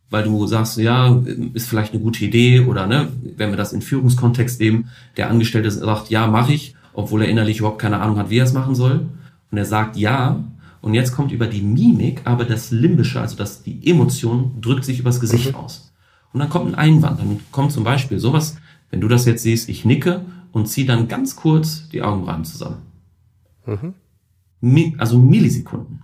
[0.09, 1.21] weil du sagst, ja,
[1.53, 3.07] ist vielleicht eine gute Idee oder ne,
[3.37, 7.59] wenn wir das in Führungskontext nehmen, der Angestellte sagt, ja, mache ich, obwohl er innerlich
[7.59, 9.07] überhaupt keine Ahnung hat, wie er es machen soll.
[9.51, 10.43] Und er sagt ja,
[10.81, 14.99] und jetzt kommt über die Mimik, aber das Limbische, also das, die Emotion drückt sich
[14.99, 15.55] übers Gesicht mhm.
[15.55, 15.93] aus.
[16.33, 18.57] Und dann kommt ein Einwand, dann kommt zum Beispiel sowas,
[18.91, 22.83] wenn du das jetzt siehst, ich nicke und ziehe dann ganz kurz die Augenbrauen zusammen.
[23.65, 24.95] Mhm.
[24.99, 26.03] Also Millisekunden.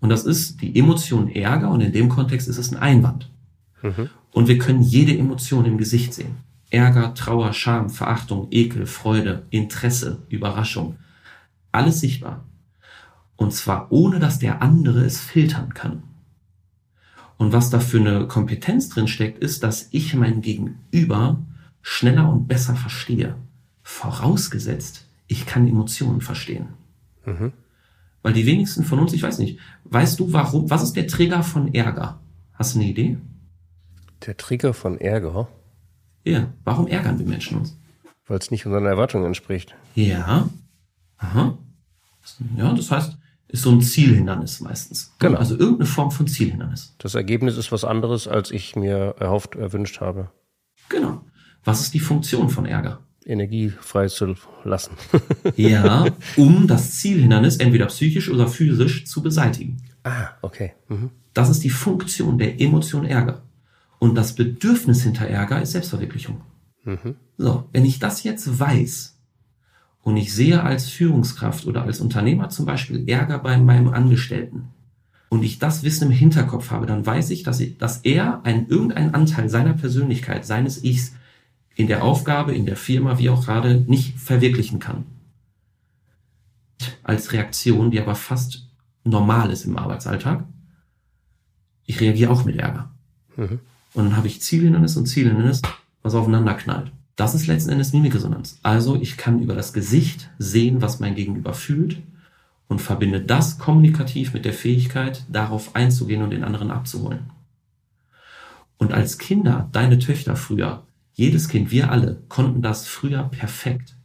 [0.00, 3.30] Und das ist die Emotion Ärger und in dem Kontext ist es ein Einwand.
[3.82, 4.10] Mhm.
[4.32, 6.36] Und wir können jede Emotion im Gesicht sehen.
[6.70, 10.96] Ärger, Trauer, Scham, Verachtung, Ekel, Freude, Interesse, Überraschung.
[11.70, 12.44] Alles sichtbar.
[13.36, 16.02] Und zwar ohne, dass der andere es filtern kann.
[17.36, 21.38] Und was da für eine Kompetenz drin steckt, ist, dass ich mein Gegenüber
[21.82, 23.36] schneller und besser verstehe.
[23.82, 26.68] Vorausgesetzt, ich kann Emotionen verstehen.
[27.26, 27.52] Mhm.
[28.22, 31.42] Weil die wenigsten von uns, ich weiß nicht, weißt du, warum, was ist der Trigger
[31.42, 32.20] von Ärger?
[32.54, 33.18] Hast du eine Idee?
[34.26, 35.48] Der Trigger von Ärger?
[36.24, 37.76] Ja, warum ärgern wir Menschen uns?
[38.26, 39.74] Weil es nicht unseren Erwartungen entspricht.
[39.96, 40.48] Ja.
[41.16, 41.58] Aha.
[42.56, 43.18] Ja, das heißt,
[43.48, 45.12] ist so ein Zielhindernis meistens.
[45.18, 45.38] Genau.
[45.38, 46.94] Also irgendeine Form von Zielhindernis.
[46.98, 50.30] Das Ergebnis ist was anderes, als ich mir erhofft, erwünscht habe.
[50.88, 51.24] Genau.
[51.64, 53.00] Was ist die Funktion von Ärger?
[53.24, 54.94] Energie freizulassen.
[55.56, 59.76] ja, um das Zielhindernis entweder psychisch oder physisch zu beseitigen.
[60.04, 60.72] Ah, okay.
[60.88, 61.10] Mhm.
[61.34, 63.42] Das ist die Funktion der Emotion Ärger.
[63.98, 66.40] Und das Bedürfnis hinter Ärger ist Selbstverwirklichung.
[66.84, 67.14] Mhm.
[67.38, 69.16] So, wenn ich das jetzt weiß
[70.02, 74.70] und ich sehe als Führungskraft oder als Unternehmer zum Beispiel Ärger bei meinem Angestellten
[75.28, 78.66] und ich das Wissen im Hinterkopf habe, dann weiß ich, dass, ich, dass er einen,
[78.66, 81.14] irgendeinen Anteil seiner Persönlichkeit, seines Ichs
[81.74, 85.04] in der Aufgabe, in der Firma, wie auch gerade, nicht verwirklichen kann.
[87.02, 88.68] Als Reaktion, die aber fast
[89.04, 90.44] normal ist im Arbeitsalltag.
[91.86, 92.90] Ich reagiere auch mit Ärger.
[93.36, 93.60] Mhm.
[93.94, 95.62] Und dann habe ich Zielhindernis und Zielhindernis,
[96.02, 96.92] was aufeinander knallt.
[97.16, 98.58] Das ist letzten Endes Mimikresonanz.
[98.62, 102.02] Also ich kann über das Gesicht sehen, was mein Gegenüber fühlt
[102.68, 107.30] und verbinde das kommunikativ mit der Fähigkeit, darauf einzugehen und den anderen abzuholen.
[108.78, 110.82] Und als Kinder, deine Töchter früher,
[111.14, 113.96] jedes Kind, wir alle, konnten das früher perfekt.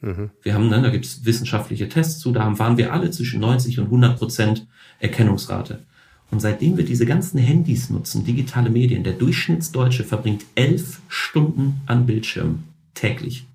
[0.00, 0.30] Mhm.
[0.42, 3.78] Wir haben, ne, da gibt es wissenschaftliche Tests zu, da waren wir alle zwischen 90
[3.78, 4.66] und 100 Prozent
[4.98, 5.84] Erkennungsrate.
[6.30, 12.06] Und seitdem wir diese ganzen Handys nutzen, digitale Medien, der Durchschnittsdeutsche verbringt elf Stunden an
[12.06, 13.46] Bildschirm täglich.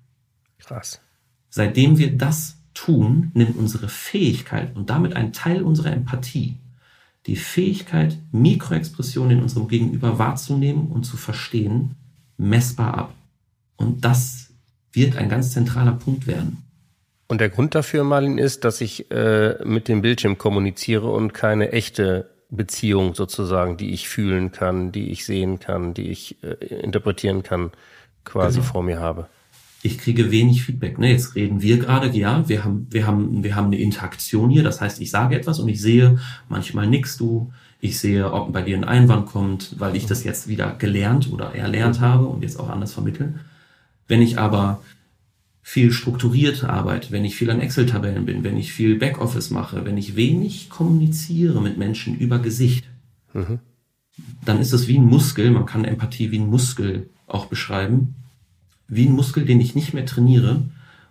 [0.60, 1.00] Krass.
[1.50, 6.56] Seitdem wir das tun, nimmt unsere Fähigkeit und damit ein Teil unserer Empathie,
[7.26, 11.96] die Fähigkeit, Mikroexpressionen in unserem Gegenüber wahrzunehmen und zu verstehen,
[12.38, 13.14] messbar ab.
[13.76, 14.48] Und das
[14.92, 16.64] wird ein ganz zentraler Punkt werden.
[17.28, 21.72] Und der Grund dafür, Marlin, ist, dass ich äh, mit dem Bildschirm kommuniziere und keine
[21.72, 27.42] echte Beziehung sozusagen, die ich fühlen kann, die ich sehen kann, die ich äh, interpretieren
[27.42, 27.70] kann,
[28.24, 28.72] quasi genau.
[28.72, 29.28] vor mir habe.
[29.82, 30.98] Ich kriege wenig Feedback.
[30.98, 34.62] Ne, jetzt reden wir gerade, ja, wir haben, wir haben, wir haben eine Interaktion hier.
[34.62, 38.62] Das heißt, ich sage etwas und ich sehe, manchmal nix du, ich sehe, ob bei
[38.62, 42.58] dir ein Einwand kommt, weil ich das jetzt wieder gelernt oder erlernt habe und jetzt
[42.58, 43.34] auch anders vermittle.
[44.08, 44.82] Wenn ich aber
[45.62, 49.98] viel strukturiert arbeite, wenn ich viel an Excel-Tabellen bin, wenn ich viel Backoffice mache, wenn
[49.98, 52.84] ich wenig kommuniziere mit Menschen über Gesicht,
[53.34, 53.58] mhm.
[54.44, 58.14] dann ist es wie ein Muskel, man kann Empathie wie ein Muskel auch beschreiben,
[58.88, 60.62] wie ein Muskel, den ich nicht mehr trainiere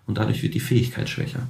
[0.07, 1.47] und dadurch wird die Fähigkeit schwächer.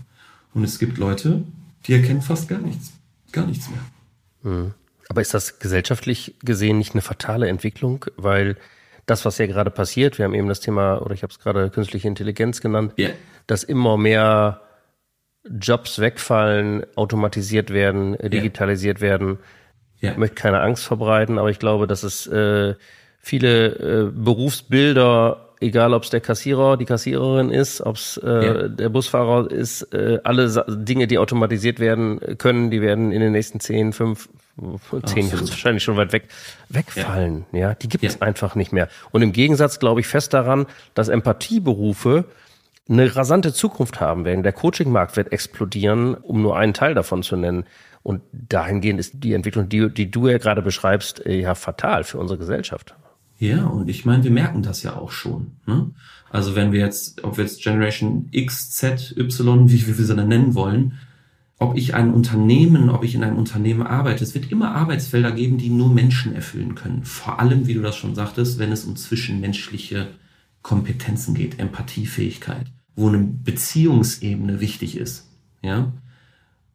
[0.54, 1.44] Und es gibt Leute,
[1.86, 2.92] die erkennen fast gar nichts,
[3.32, 4.54] gar nichts mehr.
[4.54, 4.74] Mhm.
[5.10, 8.06] Aber ist das gesellschaftlich gesehen nicht eine fatale Entwicklung?
[8.18, 8.58] Weil
[9.06, 11.70] das, was ja gerade passiert, wir haben eben das Thema, oder ich habe es gerade
[11.70, 13.12] künstliche Intelligenz genannt, Yeah.
[13.48, 14.62] dass immer mehr
[15.50, 19.40] Jobs wegfallen, automatisiert werden, äh, digitalisiert werden.
[20.00, 20.12] Ja.
[20.12, 22.76] Ich möchte keine Angst verbreiten, aber ich glaube, dass es äh,
[23.20, 28.90] viele äh, Berufsbilder, egal ob es der Kassierer, die Kassiererin ist, ob es äh, der
[28.90, 33.94] Busfahrer ist, äh, alle Dinge, die automatisiert werden können, die werden in den nächsten zehn,
[33.94, 34.30] fünf,
[35.06, 35.50] zehn Absolut.
[35.50, 36.28] wahrscheinlich schon weit weg
[36.70, 37.46] wegfallen.
[37.52, 38.22] Ja, die gibt es Ja.
[38.22, 38.90] einfach nicht mehr.
[39.12, 42.26] Und im Gegensatz glaube ich fest daran, dass Empathieberufe
[42.90, 44.44] eine rasante Zukunft haben werden.
[44.44, 47.66] Der Coachingmarkt wird explodieren, um nur einen Teil davon zu nennen.
[48.02, 52.18] Und dahingehend ist die Entwicklung, die, die du ja gerade beschreibst, äh, ja fatal für
[52.18, 52.96] unsere Gesellschaft.
[53.40, 55.52] Ja, und ich meine, wir merken das ja auch schon.
[55.66, 55.92] Ne?
[56.32, 60.30] Also wenn wir jetzt, ob wir jetzt Generation X, Z, Y, wie wir sie dann
[60.30, 60.98] nennen wollen,
[61.60, 65.58] ob ich ein Unternehmen, ob ich in einem Unternehmen arbeite, es wird immer Arbeitsfelder geben,
[65.58, 67.04] die nur Menschen erfüllen können.
[67.04, 70.10] Vor allem, wie du das schon sagtest, wenn es um zwischenmenschliche
[70.62, 75.28] Kompetenzen geht, Empathiefähigkeit, wo eine Beziehungsebene wichtig ist.
[75.64, 75.94] Ja?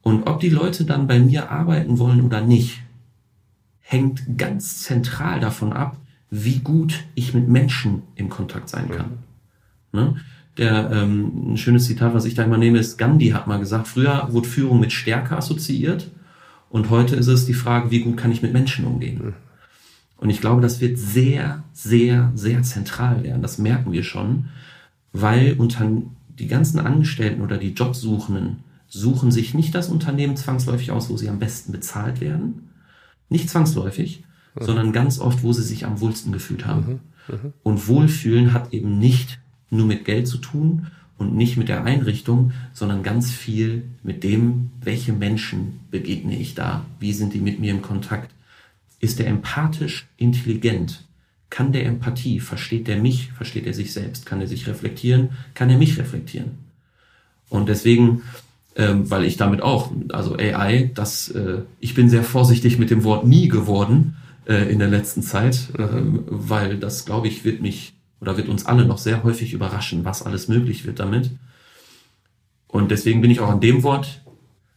[0.02, 2.82] Und ob die Leute dann bei mir arbeiten wollen oder nicht,
[3.80, 5.96] hängt ganz zentral davon ab,
[6.30, 9.18] wie gut ich mit Menschen im Kontakt sein kann.
[9.92, 10.16] Ne?
[10.58, 13.88] Der, ähm, ein schönes Zitat, was ich da immer nehme, ist, Gandhi hat mal gesagt,
[13.88, 16.10] früher wurde Führung mit Stärke assoziiert
[16.68, 19.34] und heute ist es die Frage, wie gut kann ich mit Menschen umgehen.
[20.16, 23.42] Und ich glaube, das wird sehr, sehr, sehr zentral werden.
[23.42, 24.46] Das merken wir schon,
[25.12, 25.90] weil unter
[26.38, 31.28] die ganzen Angestellten oder die Jobsuchenden suchen sich nicht das Unternehmen zwangsläufig aus, wo sie
[31.28, 32.70] am besten bezahlt werden.
[33.28, 34.24] Nicht zwangsläufig,
[34.58, 37.00] sondern ganz oft, wo sie sich am wohlsten gefühlt haben.
[37.62, 39.40] Und Wohlfühlen hat eben nicht
[39.72, 44.70] nur mit Geld zu tun und nicht mit der Einrichtung, sondern ganz viel mit dem,
[44.80, 48.30] welche Menschen begegne ich da, wie sind die mit mir im Kontakt.
[49.00, 51.04] Ist der empathisch intelligent?
[51.50, 52.40] Kann der Empathie?
[52.40, 53.32] Versteht der mich?
[53.32, 54.26] Versteht er sich selbst?
[54.26, 55.30] Kann er sich reflektieren?
[55.54, 56.52] Kann er mich reflektieren?
[57.48, 58.22] Und deswegen,
[58.76, 63.04] ähm, weil ich damit auch, also AI, das, äh, ich bin sehr vorsichtig mit dem
[63.04, 67.92] Wort nie geworden äh, in der letzten Zeit, ähm, weil das, glaube ich, wird mich
[68.22, 71.32] oder wird uns alle noch sehr häufig überraschen, was alles möglich wird damit.
[72.68, 74.22] Und deswegen bin ich auch an dem Wort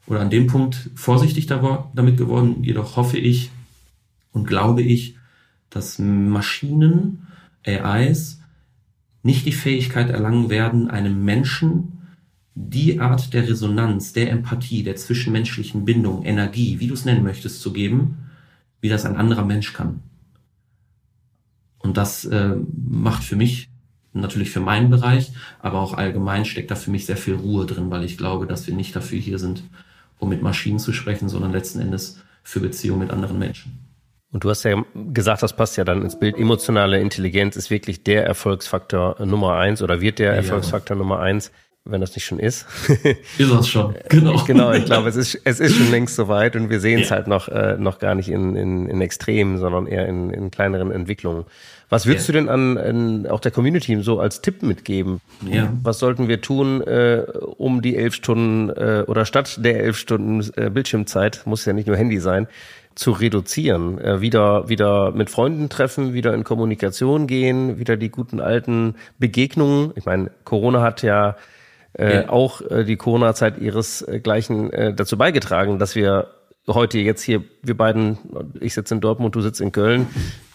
[0.07, 2.63] oder an dem Punkt vorsichtig damit geworden.
[2.63, 3.51] Jedoch hoffe ich
[4.31, 5.15] und glaube ich,
[5.69, 7.27] dass Maschinen,
[7.65, 8.41] AIs,
[9.21, 11.91] nicht die Fähigkeit erlangen werden, einem Menschen
[12.55, 17.61] die Art der Resonanz, der Empathie, der zwischenmenschlichen Bindung, Energie, wie du es nennen möchtest,
[17.61, 18.17] zu geben,
[18.81, 20.01] wie das ein anderer Mensch kann.
[21.85, 23.69] Und das äh, macht für mich,
[24.13, 27.91] natürlich für meinen Bereich, aber auch allgemein steckt da für mich sehr viel Ruhe drin,
[27.91, 29.63] weil ich glaube, dass wir nicht dafür hier sind,
[30.17, 33.79] um mit Maschinen zu sprechen, sondern letzten Endes für Beziehungen mit anderen Menschen.
[34.31, 36.37] Und du hast ja gesagt, das passt ja dann ins Bild.
[36.37, 40.33] Emotionale Intelligenz ist wirklich der Erfolgsfaktor Nummer eins oder wird der Ja.
[40.33, 41.51] Erfolgsfaktor Nummer eins,
[41.85, 42.65] wenn das nicht schon ist.
[43.37, 44.43] Ist das schon, genau.
[44.45, 47.17] genau, ich glaube, es ist, es ist schon längst soweit und wir sehen es Ja.
[47.17, 50.91] halt noch, äh, noch gar nicht in, in, in Extremen, sondern eher in, in kleineren
[50.91, 51.45] Entwicklungen.
[51.89, 52.33] Was würdest Ja.
[52.33, 55.21] du denn an, an auch der Community so als Tipp mitgeben?
[55.47, 55.71] Ja.
[55.83, 57.23] Was sollten wir tun, äh,
[57.57, 61.87] um die elf Stunden äh, oder statt der elf Stunden äh, Bildschirmzeit, muss ja nicht
[61.87, 62.47] nur Handy sein,
[62.95, 63.99] zu reduzieren?
[63.99, 69.91] Äh, wieder, wieder mit Freunden treffen, wieder in Kommunikation gehen, wieder die guten alten Begegnungen.
[69.95, 71.35] Ich meine, Corona hat ja
[71.97, 72.29] äh, Ja.
[72.29, 76.27] auch äh, die Corona-Zeit ihresgleichen äh, dazu beigetragen, dass wir
[76.67, 78.17] heute jetzt hier, wir beiden,
[78.59, 80.07] ich sitze in Dortmund, du sitzt in Köln,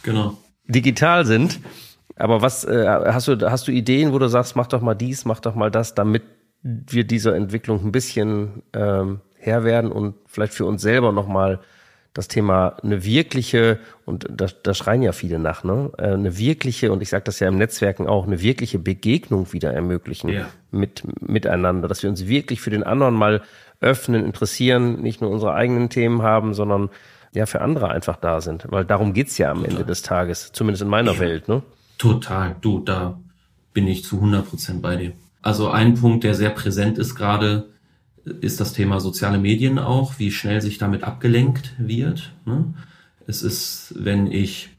[0.03, 0.37] Genau.
[0.67, 1.61] digital sind.
[2.17, 5.25] Aber was äh, hast du hast du Ideen, wo du sagst, mach doch mal dies,
[5.25, 6.23] mach doch mal das, damit
[6.63, 11.61] wir dieser Entwicklung ein bisschen ähm, Herr werden und vielleicht für uns selber noch mal
[12.13, 15.91] das Thema eine wirkliche und da, da schreien ja viele nach, ne?
[15.97, 19.73] Äh, Eine wirkliche und ich sage das ja im Netzwerken auch, eine wirkliche Begegnung wieder
[19.73, 20.49] ermöglichen Ja.
[20.73, 23.43] mit miteinander, dass wir uns wirklich für den anderen mal
[23.81, 26.91] öffnen, interessieren, nicht nur unsere eigenen Themen haben, sondern
[27.33, 30.83] ja für andere einfach da sind, weil darum geht's ja am Ende des Tages, zumindest
[30.83, 31.63] in meiner Welt, ne?
[31.97, 32.57] Total.
[32.61, 33.21] Du, da
[33.73, 35.13] bin ich zu 100 Prozent bei dir.
[35.43, 37.69] Also ein Punkt, der sehr präsent ist gerade,
[38.25, 42.33] ist das Thema soziale Medien auch, wie schnell sich damit abgelenkt wird.
[42.45, 42.75] Ne?
[43.27, 44.71] Es ist, wenn ich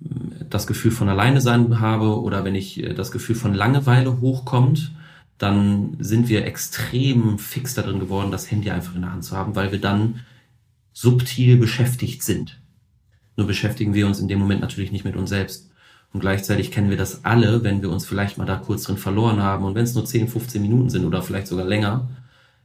[0.00, 4.20] mh, das Gefühl von alleine sein habe oder wenn ich äh, das Gefühl von Langeweile
[4.20, 4.92] hochkommt,
[5.38, 9.54] dann sind wir extrem fix darin geworden, das Handy einfach in der Hand zu haben,
[9.54, 10.20] weil wir dann
[10.92, 12.60] subtil beschäftigt sind.
[13.36, 15.70] Nur beschäftigen wir uns in dem Moment natürlich nicht mit uns selbst.
[16.12, 19.40] Und gleichzeitig kennen wir das alle, wenn wir uns vielleicht mal da kurz drin verloren
[19.40, 19.64] haben.
[19.64, 22.08] Und wenn es nur 10, 15 Minuten sind oder vielleicht sogar länger,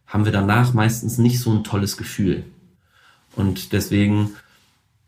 [0.06, 2.44] haben wir danach meistens nicht so ein tolles Gefühl.
[3.36, 4.32] Und deswegen,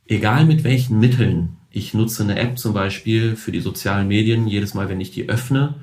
[0.07, 4.47] egal mit welchen Mitteln Ich nutze eine App zum Beispiel für die sozialen Medien.
[4.47, 5.75] Jedes Mal, wenn ich die öffne,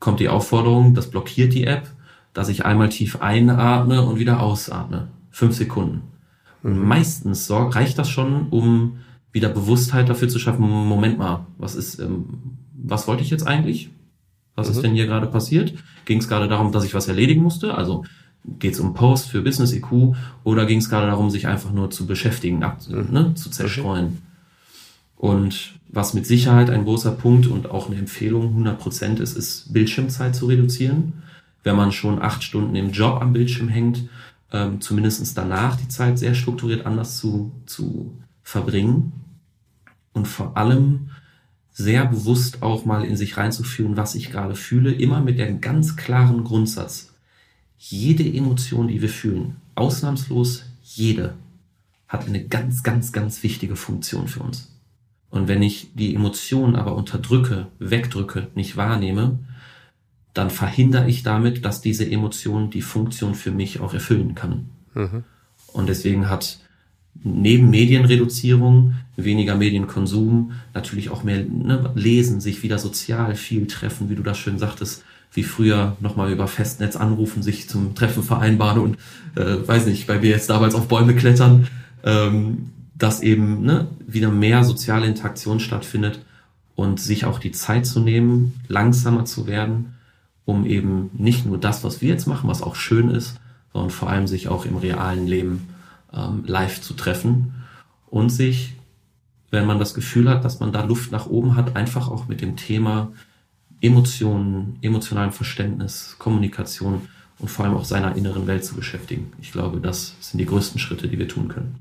[0.00, 1.90] kommt die Aufforderung, das blockiert die App,
[2.32, 5.08] dass ich einmal tief einatme und wieder ausatme.
[5.30, 6.02] Fünf Sekunden.
[6.62, 6.88] Und mhm.
[6.88, 8.98] meistens reicht das schon, um
[9.32, 13.90] wieder Bewusstheit dafür zu schaffen, Moment mal, was ist, ähm, was wollte ich jetzt eigentlich?
[14.54, 14.74] Was mhm.
[14.74, 15.74] ist denn hier gerade passiert?
[16.06, 17.74] Ging es gerade darum, dass ich was erledigen musste?
[17.74, 18.04] Also
[18.58, 21.90] geht es um Post für Business IQ oder ging es gerade darum, sich einfach nur
[21.90, 23.08] zu beschäftigen, ab, mhm.
[23.10, 24.06] ne, zu zerstreuen?
[24.06, 24.16] Okay.
[25.16, 29.72] Und was mit Sicherheit ein großer Punkt und auch eine Empfehlung 100 Prozent ist, ist
[29.72, 31.22] Bildschirmzeit zu reduzieren.
[31.62, 34.08] Wenn man schon acht Stunden im Job am Bildschirm hängt,
[34.52, 39.12] ähm, zumindest danach die Zeit sehr strukturiert anders zu, zu verbringen.
[40.12, 41.10] Und vor allem
[41.72, 45.96] sehr bewusst auch mal in sich reinzufühlen, was ich gerade fühle, immer mit dem ganz
[45.96, 47.12] klaren Grundsatz.
[47.78, 51.34] Jede Emotion, die wir fühlen, ausnahmslos jede,
[52.08, 54.72] hat eine ganz, ganz, ganz wichtige Funktion für uns.
[55.30, 59.38] Und wenn ich die Emotionen aber unterdrücke, wegdrücke, nicht wahrnehme,
[60.32, 64.66] dann verhindere ich damit, dass diese Emotion die Funktion für mich auch erfüllen kann.
[64.94, 65.24] Mhm.
[65.72, 66.60] Und deswegen hat
[67.22, 74.14] neben Medienreduzierung, weniger Medienkonsum, natürlich auch mehr ne, Lesen, sich wieder sozial viel treffen, wie
[74.14, 75.04] du das schön sagtest,
[75.36, 78.96] wie früher nochmal über Festnetz anrufen, sich zum Treffen vereinbaren und,
[79.36, 81.68] äh, weiß nicht, bei mir jetzt damals auf Bäume klettern.
[82.02, 86.20] Ähm, dass eben ne, wieder mehr soziale Interaktion stattfindet
[86.74, 89.94] und sich auch die Zeit zu nehmen, langsamer zu werden,
[90.44, 93.38] um eben nicht nur das, was wir jetzt machen, was auch schön ist,
[93.72, 95.68] sondern vor allem sich auch im realen Leben
[96.12, 97.54] ähm, live zu treffen
[98.06, 98.74] und sich,
[99.50, 102.40] wenn man das Gefühl hat, dass man da Luft nach oben hat, einfach auch mit
[102.40, 103.12] dem Thema
[103.80, 107.08] Emotionen, emotionalem Verständnis, Kommunikation
[107.38, 109.32] und vor allem auch seiner inneren Welt zu beschäftigen.
[109.40, 111.78] Ich glaube, das sind die größten Schritte, die wir tun können.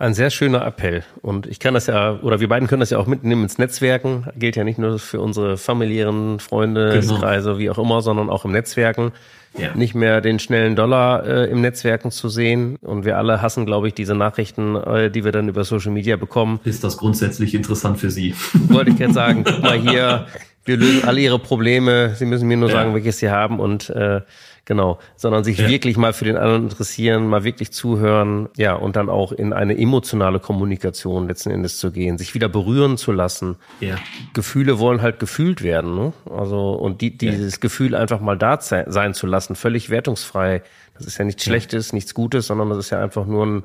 [0.00, 1.02] Ein sehr schöner Appell.
[1.22, 4.28] Und ich kann das ja, oder wir beiden können das ja auch mitnehmen ins Netzwerken.
[4.36, 7.58] Gilt ja nicht nur für unsere familiären Freundeskreise, genau.
[7.58, 9.10] wie auch immer, sondern auch im Netzwerken.
[9.56, 9.74] Ja.
[9.74, 12.76] Nicht mehr den schnellen Dollar äh, im Netzwerken zu sehen.
[12.76, 16.16] Und wir alle hassen, glaube ich, diese Nachrichten, äh, die wir dann über Social Media
[16.16, 16.60] bekommen.
[16.64, 18.34] Ist das grundsätzlich interessant für Sie?
[18.68, 19.44] Wollte ich jetzt sagen.
[19.44, 20.26] Guck mal hier,
[20.64, 22.14] wir lösen alle Ihre Probleme.
[22.14, 22.76] Sie müssen mir nur ja.
[22.76, 23.58] sagen, welches Sie haben.
[23.58, 24.20] Und äh,
[24.68, 25.68] Genau, sondern sich ja.
[25.70, 29.78] wirklich mal für den anderen interessieren, mal wirklich zuhören, ja, und dann auch in eine
[29.78, 33.56] emotionale Kommunikation letzten Endes zu gehen, sich wieder berühren zu lassen.
[33.80, 33.96] Ja.
[34.34, 36.12] Gefühle wollen halt gefühlt werden, ne?
[36.30, 37.58] Also, und die, dieses ja.
[37.60, 40.60] Gefühl einfach mal da sein zu lassen, völlig wertungsfrei.
[40.98, 43.62] Das ist ja nichts Schlechtes, nichts Gutes, sondern das ist ja einfach nur ein,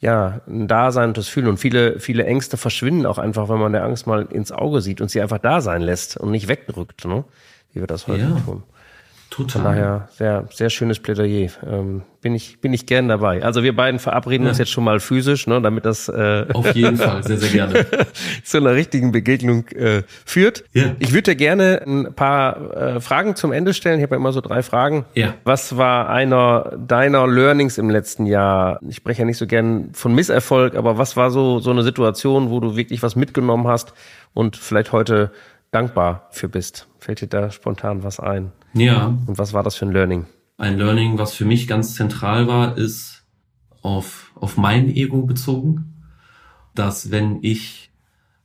[0.00, 1.48] ja, ein Dasein und das Fühlen.
[1.48, 5.02] Und viele, viele Ängste verschwinden auch einfach, wenn man der Angst mal ins Auge sieht
[5.02, 7.24] und sie einfach da sein lässt und nicht wegdrückt, ne?
[7.74, 8.40] Wie wir das heute ja.
[8.46, 8.62] tun.
[9.30, 9.62] Total.
[9.62, 11.50] Von daher sehr, sehr schönes Plädoyer.
[11.66, 13.42] Ähm, bin ich, bin ich gern dabei.
[13.42, 14.50] Also wir beiden verabreden ja.
[14.50, 17.86] uns jetzt schon mal physisch, ne, damit das äh, auf jeden Fall sehr, sehr gerne
[18.42, 20.64] zu einer richtigen Begegnung äh, führt.
[20.72, 20.96] Ja.
[20.98, 23.98] Ich würde dir gerne ein paar äh, Fragen zum Ende stellen.
[23.98, 25.04] Ich habe ja immer so drei Fragen.
[25.14, 25.34] Ja.
[25.44, 28.80] Was war einer deiner Learnings im letzten Jahr?
[28.88, 32.50] Ich spreche ja nicht so gern von Misserfolg, aber was war so so eine Situation,
[32.50, 33.92] wo du wirklich was mitgenommen hast
[34.34, 35.30] und vielleicht heute
[35.70, 36.88] dankbar für bist?
[36.98, 38.52] Fällt dir da spontan was ein?
[38.74, 39.06] Ja.
[39.06, 40.26] Und was war das für ein Learning?
[40.56, 43.24] Ein Learning, was für mich ganz zentral war, ist
[43.82, 46.02] auf, auf mein Ego bezogen,
[46.74, 47.90] dass wenn ich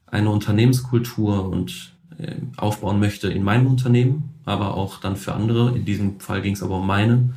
[0.05, 5.85] eine Unternehmenskultur und äh, aufbauen möchte in meinem Unternehmen, aber auch dann für andere, in
[5.85, 7.33] diesem Fall ging es aber um meine,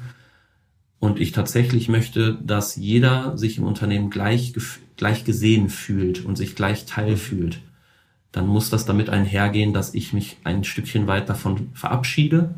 [0.98, 4.54] und ich tatsächlich möchte, dass jeder sich im Unternehmen gleich,
[4.96, 7.16] gleich gesehen fühlt und sich gleich Teil mhm.
[7.16, 7.60] fühlt,
[8.36, 12.54] dann muss das damit einhergehen, dass ich mich ein Stückchen weit davon verabschiede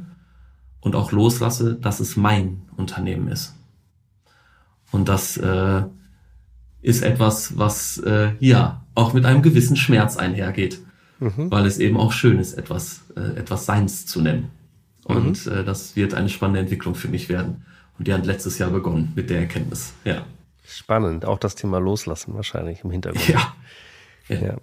[0.80, 3.54] und auch loslasse, dass es mein Unternehmen ist.
[4.90, 5.82] Und das äh,
[6.82, 10.80] ist etwas, was äh, ja auch mit einem gewissen Schmerz einhergeht,
[11.20, 11.48] mhm.
[11.48, 14.50] weil es eben auch schön ist, etwas, äh, etwas Seins zu nennen.
[15.04, 15.52] Und mhm.
[15.52, 17.64] äh, das wird eine spannende Entwicklung für mich werden.
[18.00, 19.92] Und die hat letztes Jahr begonnen mit der Erkenntnis.
[20.04, 20.26] Ja.
[20.66, 23.28] Spannend, auch das Thema Loslassen wahrscheinlich im Hintergrund.
[23.28, 23.54] Ja.
[24.28, 24.40] ja.
[24.40, 24.56] ja.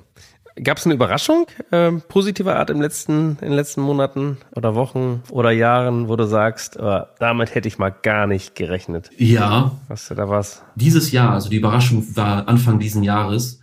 [0.63, 5.21] Gab es eine Überraschung äh, positiver Art im letzten, in den letzten Monaten oder Wochen
[5.29, 9.09] oder Jahren, wo du sagst, äh, damit hätte ich mal gar nicht gerechnet?
[9.17, 9.77] Ja.
[9.89, 10.63] Hast du da was?
[10.75, 13.59] Dieses Jahr, also die Überraschung war Anfang diesen Jahres.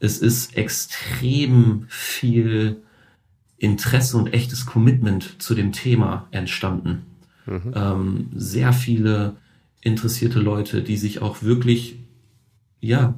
[0.00, 2.82] Es ist extrem viel
[3.56, 7.06] Interesse und echtes Commitment zu dem Thema entstanden.
[7.46, 7.72] Mhm.
[7.74, 9.36] Ähm, sehr viele
[9.80, 11.98] interessierte Leute, die sich auch wirklich,
[12.80, 13.14] ja,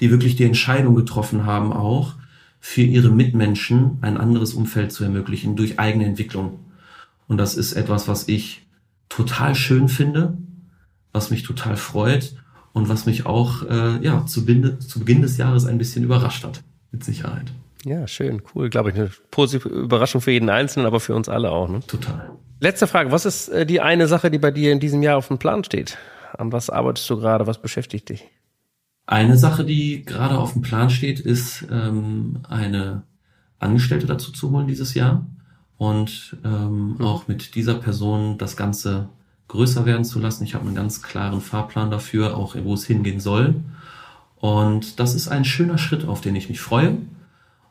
[0.00, 2.14] die wirklich die Entscheidung getroffen haben auch,
[2.64, 6.60] für ihre Mitmenschen ein anderes Umfeld zu ermöglichen durch eigene Entwicklung.
[7.26, 8.64] Und das ist etwas, was ich
[9.08, 10.38] total schön finde,
[11.12, 12.36] was mich total freut
[12.72, 16.44] und was mich auch äh, ja, zu, Binde, zu Beginn des Jahres ein bisschen überrascht
[16.44, 16.62] hat.
[16.92, 17.52] Mit Sicherheit.
[17.84, 18.70] Ja, schön, cool.
[18.70, 21.68] Glaube ich, eine positive Überraschung für jeden Einzelnen, aber für uns alle auch.
[21.68, 21.80] Ne?
[21.88, 22.30] Total.
[22.60, 23.10] Letzte Frage.
[23.10, 25.64] Was ist äh, die eine Sache, die bei dir in diesem Jahr auf dem Plan
[25.64, 25.98] steht?
[26.38, 27.48] An was arbeitest du gerade?
[27.48, 28.24] Was beschäftigt dich?
[29.06, 33.02] Eine Sache, die gerade auf dem Plan steht, ist ähm, eine
[33.58, 35.26] Angestellte dazu zu holen dieses Jahr
[35.76, 37.00] und ähm, mhm.
[37.00, 39.08] auch mit dieser Person das Ganze
[39.48, 40.44] größer werden zu lassen.
[40.44, 43.56] Ich habe einen ganz klaren Fahrplan dafür, auch wo es hingehen soll.
[44.36, 46.96] Und das ist ein schöner Schritt, auf den ich mich freue.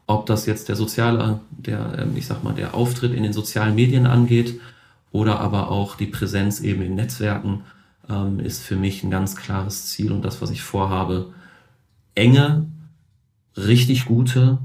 [0.07, 3.75] Ob das jetzt der soziale, der, ähm, ich sag mal, der Auftritt in den sozialen
[3.75, 4.59] Medien angeht
[5.11, 7.61] oder aber auch die Präsenz eben in Netzwerken,
[8.11, 11.33] ähm, ist für mich ein ganz klares Ziel und das, was ich vorhabe,
[12.15, 12.67] enge,
[13.55, 14.59] richtig gute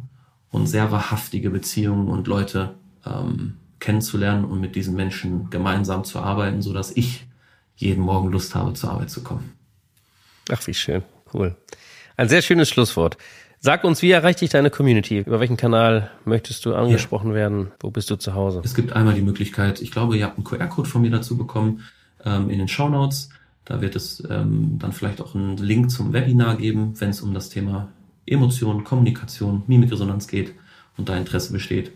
[0.50, 2.74] und sehr wahrhaftige Beziehungen und Leute
[3.04, 7.26] ähm, kennenzulernen und mit diesen Menschen gemeinsam zu arbeiten, so dass ich
[7.76, 9.52] jeden Morgen Lust habe, zur Arbeit zu kommen.
[10.50, 11.02] Ach, wie schön.
[11.32, 11.56] Cool.
[12.16, 13.18] Ein sehr schönes Schlusswort.
[13.60, 15.18] Sag uns, wie erreicht dich deine Community?
[15.18, 17.34] Über welchen Kanal möchtest du angesprochen ja.
[17.34, 17.72] werden?
[17.80, 18.62] Wo bist du zu Hause?
[18.64, 21.82] Es gibt einmal die Möglichkeit, ich glaube, ihr habt einen QR-Code von mir dazu bekommen
[22.24, 23.30] ähm, in den Show Notes.
[23.66, 27.34] Da wird es ähm, dann vielleicht auch einen Link zum Webinar geben, wenn es um
[27.34, 27.88] das Thema
[28.24, 30.54] Emotionen, Kommunikation, Mimikresonanz geht
[30.96, 31.92] und da Interesse besteht.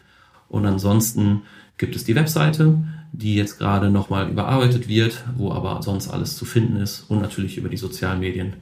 [0.49, 1.43] Und ansonsten
[1.79, 2.77] gibt es die Webseite,
[3.13, 7.57] die jetzt gerade nochmal überarbeitet wird, wo aber sonst alles zu finden ist und natürlich
[7.57, 8.55] über die sozialen Medien,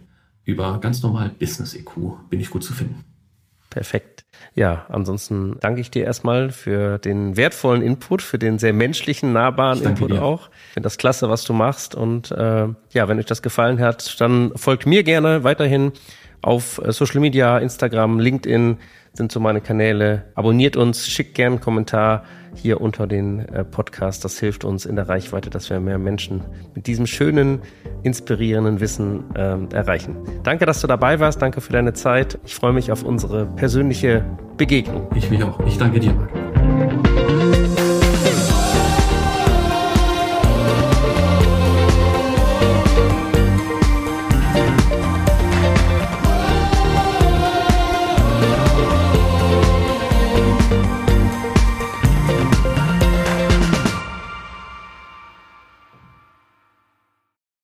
[0.44, 3.04] über ganz normal Business EQ bin ich gut zu finden.
[3.70, 4.24] Perfekt.
[4.54, 9.82] Ja, ansonsten danke ich dir erstmal für den wertvollen Input, für den sehr menschlichen, nahbaren
[9.82, 10.22] Input dir.
[10.22, 10.48] auch.
[10.68, 11.94] Ich finde das klasse, was du machst.
[11.94, 15.92] Und äh, ja, wenn euch das gefallen hat, dann folgt mir gerne weiterhin
[16.42, 18.78] auf äh, Social Media, Instagram, LinkedIn
[19.12, 20.24] sind so meine Kanäle.
[20.34, 22.24] Abonniert uns, schickt gerne einen Kommentar
[22.54, 24.24] hier unter den äh, Podcast.
[24.24, 26.42] Das hilft uns in der Reichweite, dass wir mehr Menschen
[26.74, 27.60] mit diesem schönen,
[28.02, 30.16] inspirierenden Wissen ähm, erreichen.
[30.44, 31.42] Danke, dass du dabei warst.
[31.42, 32.38] Danke für deine Zeit.
[32.44, 34.24] Ich freue mich auf unsere persönliche
[34.56, 35.08] Begegnung.
[35.14, 35.58] Ich mich auch.
[35.66, 37.07] Ich danke dir, Marc.